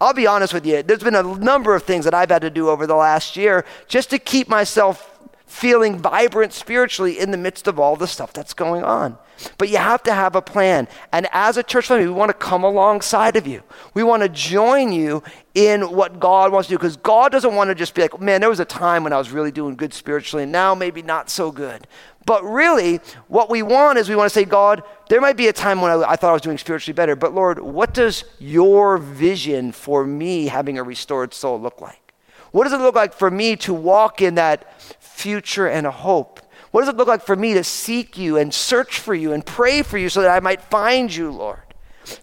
I'll 0.00 0.14
be 0.14 0.26
honest 0.26 0.54
with 0.54 0.64
you, 0.64 0.82
there's 0.82 1.02
been 1.02 1.14
a 1.14 1.22
number 1.22 1.74
of 1.74 1.82
things 1.82 2.04
that 2.04 2.14
I've 2.14 2.30
had 2.30 2.42
to 2.42 2.50
do 2.50 2.68
over 2.68 2.86
the 2.86 2.94
last 2.94 3.36
year 3.36 3.64
just 3.88 4.10
to 4.10 4.18
keep 4.18 4.48
myself 4.48 5.17
feeling 5.48 5.98
vibrant 5.98 6.52
spiritually 6.52 7.18
in 7.18 7.30
the 7.30 7.36
midst 7.36 7.66
of 7.66 7.80
all 7.80 7.96
the 7.96 8.06
stuff 8.06 8.32
that's 8.32 8.54
going 8.54 8.84
on. 8.84 9.18
But 9.56 9.68
you 9.68 9.78
have 9.78 10.02
to 10.02 10.12
have 10.12 10.36
a 10.36 10.42
plan. 10.42 10.88
And 11.12 11.26
as 11.32 11.56
a 11.56 11.62
church 11.62 11.86
family, 11.86 12.06
we 12.06 12.12
want 12.12 12.28
to 12.28 12.34
come 12.34 12.64
alongside 12.64 13.34
of 13.36 13.46
you. 13.46 13.62
We 13.94 14.02
want 14.02 14.22
to 14.22 14.28
join 14.28 14.92
you 14.92 15.22
in 15.54 15.82
what 15.90 16.20
God 16.20 16.52
wants 16.52 16.68
to 16.68 16.74
do 16.74 16.78
because 16.78 16.96
God 16.96 17.32
doesn't 17.32 17.54
want 17.54 17.68
to 17.68 17.74
just 17.74 17.94
be 17.94 18.02
like, 18.02 18.20
man, 18.20 18.40
there 18.40 18.50
was 18.50 18.60
a 18.60 18.64
time 18.64 19.04
when 19.04 19.12
I 19.12 19.18
was 19.18 19.30
really 19.30 19.50
doing 19.50 19.74
good 19.74 19.94
spiritually, 19.94 20.42
and 20.42 20.52
now 20.52 20.74
maybe 20.74 21.02
not 21.02 21.30
so 21.30 21.50
good. 21.50 21.86
But 22.26 22.44
really, 22.44 23.00
what 23.28 23.48
we 23.48 23.62
want 23.62 23.98
is 23.98 24.10
we 24.10 24.16
want 24.16 24.30
to 24.30 24.34
say, 24.34 24.44
God, 24.44 24.82
there 25.08 25.20
might 25.20 25.36
be 25.36 25.48
a 25.48 25.52
time 25.52 25.80
when 25.80 25.90
I, 25.90 26.10
I, 26.10 26.16
thought 26.16 26.30
I 26.30 26.34
was 26.34 26.42
doing 26.42 26.58
spiritually 26.58 26.94
better, 26.94 27.16
but 27.16 27.34
Lord, 27.34 27.58
what 27.60 27.94
does 27.94 28.24
your 28.38 28.98
vision 28.98 29.72
for 29.72 30.04
me 30.04 30.48
having 30.48 30.76
a 30.76 30.82
restored 30.82 31.32
soul 31.32 31.58
look 31.58 31.80
like? 31.80 32.08
What 32.50 32.64
does 32.64 32.72
it 32.72 32.78
look 32.78 32.94
like 32.94 33.12
for 33.12 33.30
me 33.30 33.56
to 33.56 33.74
walk 33.74 34.22
in 34.22 34.36
that 34.36 34.80
future 35.18 35.66
and 35.66 35.86
a 35.86 35.90
hope? 35.90 36.40
What 36.70 36.82
does 36.82 36.88
it 36.88 36.96
look 36.96 37.08
like 37.08 37.24
for 37.24 37.36
me 37.36 37.54
to 37.54 37.64
seek 37.64 38.16
you 38.16 38.36
and 38.36 38.52
search 38.52 39.00
for 39.00 39.14
you 39.14 39.32
and 39.32 39.44
pray 39.44 39.82
for 39.82 39.98
you 39.98 40.08
so 40.08 40.22
that 40.22 40.30
I 40.30 40.40
might 40.40 40.62
find 40.62 41.14
you, 41.14 41.30
Lord? 41.30 41.60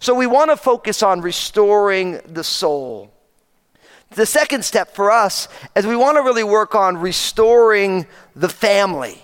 So 0.00 0.14
we 0.14 0.26
want 0.26 0.50
to 0.50 0.56
focus 0.56 1.02
on 1.02 1.20
restoring 1.20 2.20
the 2.26 2.44
soul. 2.44 3.12
The 4.10 4.26
second 4.26 4.64
step 4.64 4.94
for 4.94 5.10
us 5.10 5.48
is 5.74 5.86
we 5.86 5.96
want 5.96 6.16
to 6.16 6.22
really 6.22 6.44
work 6.44 6.74
on 6.74 6.96
restoring 6.96 8.06
the 8.34 8.48
family. 8.48 9.22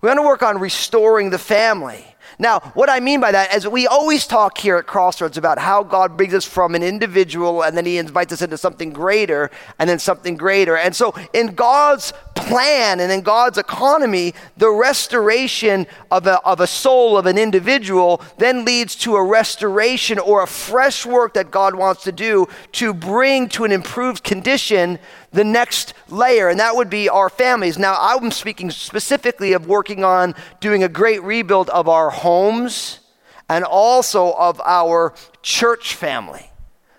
We 0.00 0.08
want 0.08 0.18
to 0.18 0.26
work 0.26 0.42
on 0.42 0.58
restoring 0.58 1.30
the 1.30 1.38
family. 1.38 2.04
Now, 2.42 2.58
what 2.74 2.90
I 2.90 2.98
mean 2.98 3.20
by 3.20 3.30
that 3.30 3.54
is 3.54 3.68
we 3.68 3.86
always 3.86 4.26
talk 4.26 4.58
here 4.58 4.76
at 4.76 4.84
Crossroads 4.84 5.38
about 5.38 5.60
how 5.60 5.84
God 5.84 6.16
brings 6.16 6.34
us 6.34 6.44
from 6.44 6.74
an 6.74 6.82
individual 6.82 7.62
and 7.62 7.76
then 7.76 7.86
he 7.86 7.98
invites 7.98 8.32
us 8.32 8.42
into 8.42 8.58
something 8.58 8.92
greater 8.92 9.48
and 9.78 9.88
then 9.88 10.00
something 10.00 10.36
greater. 10.36 10.76
And 10.76 10.92
so 10.94 11.14
in 11.32 11.54
God's 11.54 12.12
plan 12.34 12.98
and 12.98 13.12
in 13.12 13.20
God's 13.20 13.58
economy, 13.58 14.34
the 14.56 14.70
restoration 14.70 15.86
of 16.10 16.26
a, 16.26 16.40
of 16.40 16.58
a 16.58 16.66
soul 16.66 17.16
of 17.16 17.26
an 17.26 17.38
individual 17.38 18.20
then 18.38 18.64
leads 18.64 18.96
to 18.96 19.14
a 19.14 19.22
restoration 19.22 20.18
or 20.18 20.42
a 20.42 20.48
fresh 20.48 21.06
work 21.06 21.34
that 21.34 21.52
God 21.52 21.76
wants 21.76 22.02
to 22.02 22.12
do 22.12 22.48
to 22.72 22.92
bring 22.92 23.48
to 23.50 23.62
an 23.62 23.70
improved 23.70 24.24
condition 24.24 24.98
the 25.32 25.44
next 25.44 25.94
layer, 26.08 26.48
and 26.48 26.60
that 26.60 26.76
would 26.76 26.90
be 26.90 27.08
our 27.08 27.28
families. 27.28 27.78
Now, 27.78 27.96
I'm 27.98 28.30
speaking 28.30 28.70
specifically 28.70 29.52
of 29.52 29.66
working 29.66 30.04
on 30.04 30.34
doing 30.60 30.82
a 30.82 30.88
great 30.88 31.22
rebuild 31.22 31.70
of 31.70 31.88
our 31.88 32.10
homes 32.10 33.00
and 33.48 33.64
also 33.64 34.32
of 34.32 34.60
our 34.60 35.14
church 35.42 35.94
family. 35.94 36.50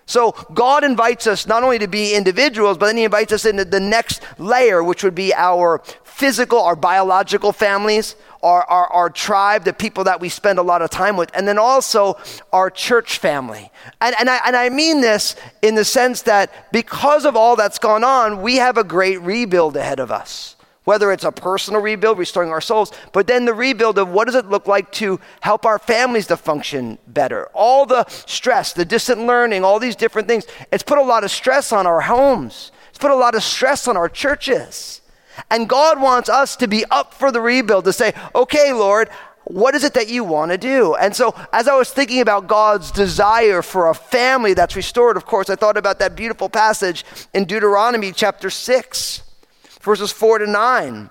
So 0.06 0.32
God 0.52 0.84
invites 0.84 1.26
us 1.26 1.46
not 1.46 1.62
only 1.62 1.78
to 1.78 1.88
be 1.88 2.14
individuals, 2.14 2.76
but 2.76 2.86
then 2.86 2.96
He 2.96 3.04
invites 3.04 3.32
us 3.32 3.44
into 3.44 3.64
the 3.64 3.80
next 3.80 4.20
layer, 4.38 4.82
which 4.82 5.02
would 5.02 5.14
be 5.14 5.32
our 5.32 5.82
physical, 6.04 6.60
our 6.60 6.76
biological 6.76 7.52
families, 7.52 8.14
our, 8.44 8.62
our, 8.64 8.86
our 8.92 9.10
tribe, 9.10 9.64
the 9.64 9.72
people 9.72 10.04
that 10.04 10.20
we 10.20 10.28
spend 10.28 10.58
a 10.58 10.62
lot 10.62 10.82
of 10.82 10.90
time 10.90 11.16
with, 11.16 11.30
and 11.34 11.48
then 11.48 11.58
also 11.58 12.16
our 12.52 12.70
church 12.70 13.18
family. 13.18 13.72
And, 14.00 14.14
and, 14.20 14.30
I, 14.30 14.40
and 14.46 14.54
I 14.54 14.68
mean 14.68 15.00
this 15.00 15.34
in 15.62 15.74
the 15.74 15.84
sense 15.84 16.22
that 16.22 16.70
because 16.70 17.24
of 17.24 17.36
all 17.36 17.56
that's 17.56 17.78
gone 17.78 18.04
on, 18.04 18.42
we 18.42 18.56
have 18.56 18.76
a 18.76 18.84
great 18.84 19.20
rebuild 19.22 19.76
ahead 19.76 19.98
of 19.98 20.12
us 20.12 20.54
whether 20.84 21.10
it's 21.10 21.24
a 21.24 21.32
personal 21.32 21.80
rebuild, 21.80 22.18
restoring 22.18 22.50
our 22.50 22.60
souls, 22.60 22.92
but 23.12 23.26
then 23.26 23.46
the 23.46 23.54
rebuild 23.54 23.98
of 23.98 24.08
what 24.08 24.26
does 24.26 24.34
it 24.34 24.50
look 24.50 24.66
like 24.66 24.92
to 24.92 25.18
help 25.40 25.64
our 25.64 25.78
families 25.78 26.26
to 26.26 26.36
function 26.36 26.98
better. 27.06 27.48
All 27.54 27.86
the 27.86 28.04
stress, 28.08 28.74
the 28.74 28.84
distant 28.84 29.26
learning, 29.26 29.64
all 29.64 29.78
these 29.78 29.96
different 29.96 30.28
things, 30.28 30.46
it's 30.70 30.82
put 30.82 30.98
a 30.98 31.02
lot 31.02 31.24
of 31.24 31.30
stress 31.30 31.72
on 31.72 31.86
our 31.86 32.02
homes. 32.02 32.70
It's 32.90 32.98
put 32.98 33.10
a 33.10 33.16
lot 33.16 33.34
of 33.34 33.42
stress 33.42 33.88
on 33.88 33.96
our 33.96 34.10
churches. 34.10 35.00
And 35.50 35.68
God 35.68 36.00
wants 36.00 36.28
us 36.28 36.56
to 36.56 36.68
be 36.68 36.84
up 36.90 37.14
for 37.14 37.30
the 37.30 37.40
rebuild, 37.40 37.84
to 37.84 37.92
say, 37.92 38.14
okay, 38.34 38.72
Lord, 38.72 39.08
what 39.44 39.74
is 39.74 39.84
it 39.84 39.94
that 39.94 40.08
you 40.08 40.24
want 40.24 40.52
to 40.52 40.58
do? 40.58 40.94
And 40.94 41.14
so, 41.14 41.34
as 41.52 41.68
I 41.68 41.76
was 41.76 41.90
thinking 41.90 42.20
about 42.20 42.46
God's 42.46 42.90
desire 42.90 43.60
for 43.60 43.90
a 43.90 43.94
family 43.94 44.54
that's 44.54 44.74
restored, 44.74 45.16
of 45.18 45.26
course, 45.26 45.50
I 45.50 45.54
thought 45.56 45.76
about 45.76 45.98
that 45.98 46.16
beautiful 46.16 46.48
passage 46.48 47.04
in 47.34 47.44
Deuteronomy 47.44 48.12
chapter 48.12 48.48
6 48.48 49.22
verses 49.84 50.10
4 50.10 50.38
to 50.38 50.46
9. 50.46 51.10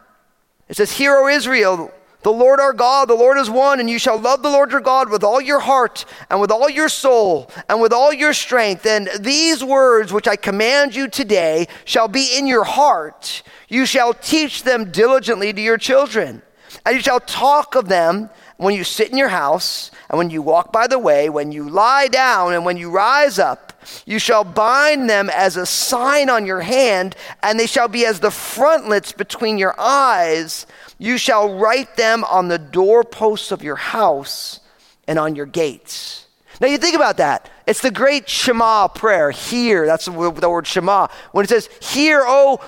It 0.67 0.77
says, 0.77 0.91
Hear, 0.91 1.15
O 1.15 1.27
Israel, 1.27 1.91
the 2.23 2.31
Lord 2.31 2.59
our 2.59 2.73
God, 2.73 3.07
the 3.09 3.15
Lord 3.15 3.37
is 3.37 3.49
one, 3.49 3.79
and 3.79 3.89
you 3.89 3.99
shall 3.99 4.17
love 4.17 4.41
the 4.41 4.49
Lord 4.49 4.71
your 4.71 4.81
God 4.81 5.09
with 5.09 5.23
all 5.23 5.41
your 5.41 5.59
heart, 5.59 6.05
and 6.29 6.39
with 6.39 6.51
all 6.51 6.69
your 6.69 6.89
soul, 6.89 7.51
and 7.69 7.81
with 7.81 7.93
all 7.93 8.13
your 8.13 8.33
strength. 8.33 8.85
And 8.85 9.09
these 9.19 9.63
words 9.63 10.11
which 10.11 10.27
I 10.27 10.35
command 10.35 10.95
you 10.95 11.07
today 11.07 11.67
shall 11.85 12.07
be 12.07 12.35
in 12.37 12.47
your 12.47 12.63
heart. 12.63 13.43
You 13.67 13.85
shall 13.85 14.13
teach 14.13 14.63
them 14.63 14.91
diligently 14.91 15.53
to 15.53 15.61
your 15.61 15.77
children, 15.77 16.41
and 16.85 16.95
you 16.95 17.01
shall 17.01 17.19
talk 17.19 17.75
of 17.75 17.89
them 17.89 18.29
when 18.57 18.75
you 18.75 18.83
sit 18.83 19.09
in 19.09 19.17
your 19.17 19.29
house, 19.29 19.91
and 20.09 20.17
when 20.17 20.29
you 20.29 20.41
walk 20.41 20.71
by 20.71 20.87
the 20.87 20.99
way, 20.99 21.29
when 21.29 21.51
you 21.51 21.69
lie 21.69 22.07
down, 22.07 22.53
and 22.53 22.65
when 22.65 22.77
you 22.77 22.89
rise 22.89 23.39
up. 23.39 23.73
You 24.05 24.17
shall 24.19 24.45
bind 24.45 25.09
them 25.09 25.29
as 25.29 25.57
a 25.57 25.65
sign 25.65 26.29
on 26.29 26.45
your 26.45 26.61
hand, 26.61 27.15
and 27.41 27.59
they 27.59 27.67
shall 27.67 27.89
be 27.89 28.05
as 28.05 28.21
the 28.21 28.31
frontlets 28.31 29.11
between 29.11 29.57
your 29.57 29.77
eyes. 29.77 30.65
You 31.03 31.17
shall 31.17 31.53
write 31.53 31.97
them 31.97 32.23
on 32.23 32.47
the 32.47 32.57
doorposts 32.57 33.51
of 33.51 33.61
your 33.61 33.75
house 33.75 34.61
and 35.05 35.19
on 35.19 35.35
your 35.35 35.45
gates. 35.45 36.27
Now 36.61 36.67
you 36.67 36.77
think 36.77 36.95
about 36.95 37.17
that. 37.17 37.49
It's 37.67 37.81
the 37.81 37.91
great 37.91 38.29
Shema 38.29 38.87
prayer. 38.87 39.29
Hear, 39.31 39.85
that's 39.85 40.05
the 40.05 40.13
word 40.13 40.65
Shema. 40.65 41.09
When 41.33 41.43
it 41.43 41.49
says, 41.49 41.67
Hear, 41.81 42.23
O 42.25 42.61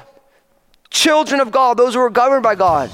children 0.89 1.39
of 1.39 1.49
God, 1.49 1.77
those 1.77 1.93
who 1.93 2.01
are 2.01 2.09
governed 2.09 2.43
by 2.43 2.55
God. 2.55 2.91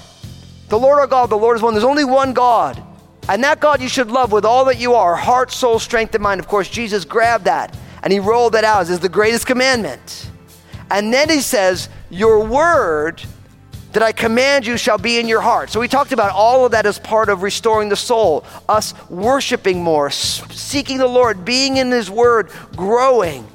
The 0.70 0.78
Lord 0.78 1.00
our 1.00 1.08
God, 1.08 1.32
the 1.32 1.40
Lord 1.40 1.58
is 1.58 1.64
one. 1.64 1.74
There's 1.74 1.84
only 1.84 2.06
one 2.06 2.34
God. 2.34 2.80
And 3.28 3.44
that 3.44 3.60
God 3.60 3.82
you 3.82 3.90
should 3.90 4.12
love 4.12 4.32
with 4.32 4.46
all 4.46 4.66
that 4.66 4.78
you 4.78 4.94
are 4.94 5.16
heart, 5.16 5.52
soul, 5.52 5.80
strength, 5.80 6.14
and 6.14 6.22
mind. 6.22 6.40
Of 6.40 6.48
course, 6.48 6.70
Jesus 6.70 7.04
grabbed 7.04 7.46
that 7.46 7.76
and 8.04 8.14
he 8.14 8.20
rolled 8.20 8.54
that 8.54 8.64
out 8.64 8.88
as 8.88 9.00
the 9.00 9.10
greatest 9.10 9.48
commandment. 9.48 10.30
And 10.92 11.12
then 11.12 11.32
he 11.32 11.42
says, 11.42 11.90
Your 12.12 12.46
word 12.46 13.24
that 13.94 14.04
I 14.04 14.12
command 14.12 14.66
you 14.66 14.78
shall 14.78 14.98
be 14.98 15.20
in 15.20 15.28
your 15.28 15.42
heart. 15.42 15.70
So 15.70 15.80
we 15.80 15.88
talked 15.88 16.12
about 16.12 16.32
all 16.32 16.66
of 16.66 16.72
that 16.72 16.86
as 16.86 17.00
part 17.00 17.30
of 17.30 17.44
restoring 17.44 17.90
the 17.90 17.96
soul, 17.96 18.46
us 18.70 18.94
worshiping 19.10 19.84
more, 19.84 20.10
seeking 20.10 20.98
the 20.98 21.08
Lord, 21.08 21.44
being 21.44 21.78
in 21.78 21.92
his 21.92 22.10
word, 22.10 22.50
growing. 22.76 23.48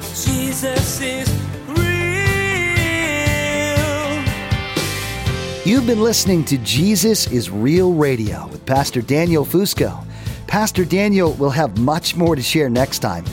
Jesus 0.00 1.00
is 1.00 1.28
real. 1.68 1.84
You've 5.64 5.86
been 5.86 6.02
listening 6.02 6.44
to 6.46 6.58
Jesus 6.58 7.26
is 7.30 7.50
Real 7.50 7.92
Radio 7.92 8.46
with 8.48 8.64
Pastor 8.64 9.02
Daniel 9.02 9.44
Fusco. 9.44 10.04
Pastor 10.46 10.84
Daniel 10.84 11.32
will 11.32 11.50
have 11.50 11.78
much 11.78 12.16
more 12.16 12.36
to 12.36 12.42
share 12.42 12.70
next 12.70 13.00
time. 13.00 13.24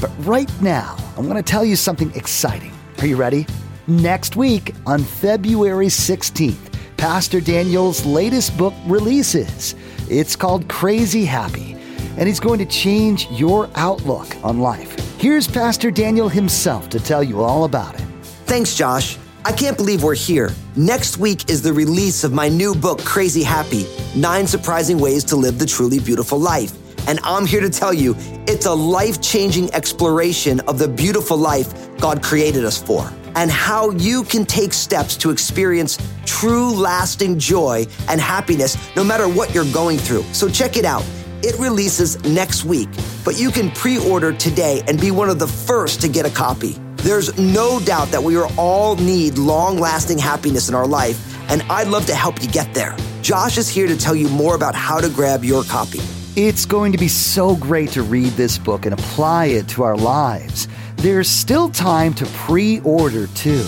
But 0.00 0.10
right 0.26 0.50
now, 0.60 0.96
I 1.16 1.20
want 1.20 1.36
to 1.38 1.42
tell 1.42 1.64
you 1.64 1.74
something 1.74 2.12
exciting. 2.14 2.75
Are 2.98 3.06
you 3.06 3.16
ready? 3.16 3.46
Next 3.86 4.36
week, 4.36 4.74
on 4.86 5.00
February 5.02 5.88
16th, 5.88 6.72
Pastor 6.96 7.42
Daniel's 7.42 8.06
latest 8.06 8.56
book 8.56 8.72
releases. 8.86 9.74
It's 10.08 10.34
called 10.34 10.66
Crazy 10.66 11.26
Happy, 11.26 11.76
and 12.16 12.26
he's 12.26 12.40
going 12.40 12.58
to 12.58 12.64
change 12.64 13.30
your 13.30 13.68
outlook 13.74 14.34
on 14.42 14.60
life. 14.60 14.94
Here's 15.18 15.46
Pastor 15.46 15.90
Daniel 15.90 16.30
himself 16.30 16.88
to 16.88 16.98
tell 16.98 17.22
you 17.22 17.42
all 17.42 17.64
about 17.64 17.94
it. 17.96 18.06
Thanks, 18.46 18.74
Josh. 18.74 19.18
I 19.44 19.52
can't 19.52 19.76
believe 19.76 20.02
we're 20.02 20.14
here. 20.14 20.50
Next 20.74 21.18
week 21.18 21.50
is 21.50 21.60
the 21.60 21.72
release 21.74 22.24
of 22.24 22.32
my 22.32 22.48
new 22.48 22.74
book, 22.74 23.00
Crazy 23.04 23.42
Happy 23.42 23.86
Nine 24.16 24.46
Surprising 24.46 24.98
Ways 24.98 25.22
to 25.24 25.36
Live 25.36 25.58
the 25.58 25.66
Truly 25.66 25.98
Beautiful 25.98 26.38
Life. 26.38 26.72
And 27.06 27.20
I'm 27.22 27.46
here 27.46 27.60
to 27.60 27.70
tell 27.70 27.94
you 27.94 28.14
it's 28.46 28.66
a 28.66 28.74
life 28.74 29.20
changing 29.20 29.72
exploration 29.74 30.60
of 30.60 30.78
the 30.78 30.88
beautiful 30.88 31.36
life 31.36 31.72
God 31.98 32.22
created 32.22 32.64
us 32.64 32.82
for 32.82 33.12
and 33.36 33.50
how 33.50 33.90
you 33.90 34.24
can 34.24 34.44
take 34.44 34.72
steps 34.72 35.16
to 35.18 35.30
experience 35.30 35.98
true 36.24 36.72
lasting 36.72 37.38
joy 37.38 37.86
and 38.08 38.20
happiness 38.20 38.76
no 38.96 39.04
matter 39.04 39.28
what 39.28 39.54
you're 39.54 39.72
going 39.72 39.98
through. 39.98 40.22
So 40.32 40.48
check 40.48 40.76
it 40.76 40.84
out. 40.84 41.04
It 41.42 41.56
releases 41.58 42.22
next 42.24 42.64
week, 42.64 42.88
but 43.24 43.38
you 43.38 43.50
can 43.50 43.70
pre 43.70 43.98
order 43.98 44.32
today 44.32 44.82
and 44.88 45.00
be 45.00 45.10
one 45.10 45.28
of 45.28 45.38
the 45.38 45.46
first 45.46 46.00
to 46.00 46.08
get 46.08 46.26
a 46.26 46.30
copy. 46.30 46.72
There's 46.96 47.38
no 47.38 47.78
doubt 47.80 48.08
that 48.08 48.22
we 48.22 48.36
all 48.36 48.96
need 48.96 49.38
long 49.38 49.78
lasting 49.78 50.18
happiness 50.18 50.68
in 50.68 50.74
our 50.74 50.86
life, 50.86 51.20
and 51.48 51.62
I'd 51.70 51.88
love 51.88 52.06
to 52.06 52.14
help 52.14 52.42
you 52.42 52.48
get 52.48 52.74
there. 52.74 52.96
Josh 53.22 53.58
is 53.58 53.68
here 53.68 53.86
to 53.86 53.96
tell 53.96 54.16
you 54.16 54.28
more 54.28 54.56
about 54.56 54.74
how 54.74 54.98
to 55.00 55.08
grab 55.08 55.44
your 55.44 55.62
copy. 55.62 56.00
It's 56.36 56.66
going 56.66 56.92
to 56.92 56.98
be 56.98 57.08
so 57.08 57.56
great 57.56 57.92
to 57.92 58.02
read 58.02 58.32
this 58.32 58.58
book 58.58 58.84
and 58.84 58.92
apply 58.92 59.46
it 59.46 59.66
to 59.68 59.82
our 59.84 59.96
lives. 59.96 60.68
There's 60.96 61.30
still 61.30 61.70
time 61.70 62.12
to 62.12 62.26
pre 62.26 62.80
order, 62.80 63.26
too. 63.28 63.64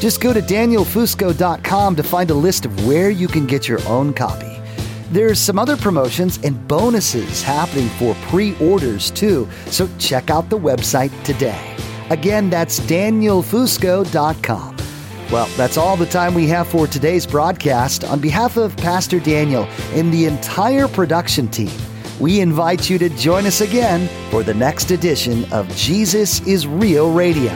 Just 0.00 0.22
go 0.22 0.32
to 0.32 0.40
danielfusco.com 0.40 1.94
to 1.96 2.02
find 2.02 2.30
a 2.30 2.34
list 2.34 2.64
of 2.64 2.86
where 2.86 3.10
you 3.10 3.28
can 3.28 3.44
get 3.44 3.68
your 3.68 3.86
own 3.86 4.14
copy. 4.14 4.62
There's 5.10 5.38
some 5.38 5.58
other 5.58 5.76
promotions 5.76 6.38
and 6.42 6.66
bonuses 6.66 7.42
happening 7.42 7.90
for 7.90 8.14
pre 8.28 8.56
orders, 8.60 9.10
too, 9.10 9.46
so 9.66 9.86
check 9.98 10.30
out 10.30 10.48
the 10.48 10.58
website 10.58 11.12
today. 11.22 11.76
Again, 12.08 12.48
that's 12.48 12.80
danielfusco.com. 12.80 14.76
Well, 15.30 15.48
that's 15.58 15.76
all 15.76 15.98
the 15.98 16.06
time 16.06 16.32
we 16.32 16.46
have 16.46 16.66
for 16.66 16.86
today's 16.86 17.26
broadcast. 17.26 18.04
On 18.04 18.20
behalf 18.20 18.56
of 18.56 18.74
Pastor 18.78 19.20
Daniel 19.20 19.64
and 19.92 20.10
the 20.14 20.24
entire 20.24 20.88
production 20.88 21.48
team, 21.48 21.78
we 22.20 22.40
invite 22.40 22.88
you 22.88 22.98
to 22.98 23.08
join 23.10 23.46
us 23.46 23.60
again 23.60 24.08
for 24.30 24.42
the 24.42 24.54
next 24.54 24.90
edition 24.90 25.50
of 25.52 25.68
Jesus 25.76 26.40
is 26.46 26.66
Real 26.66 27.12
Radio. 27.12 27.52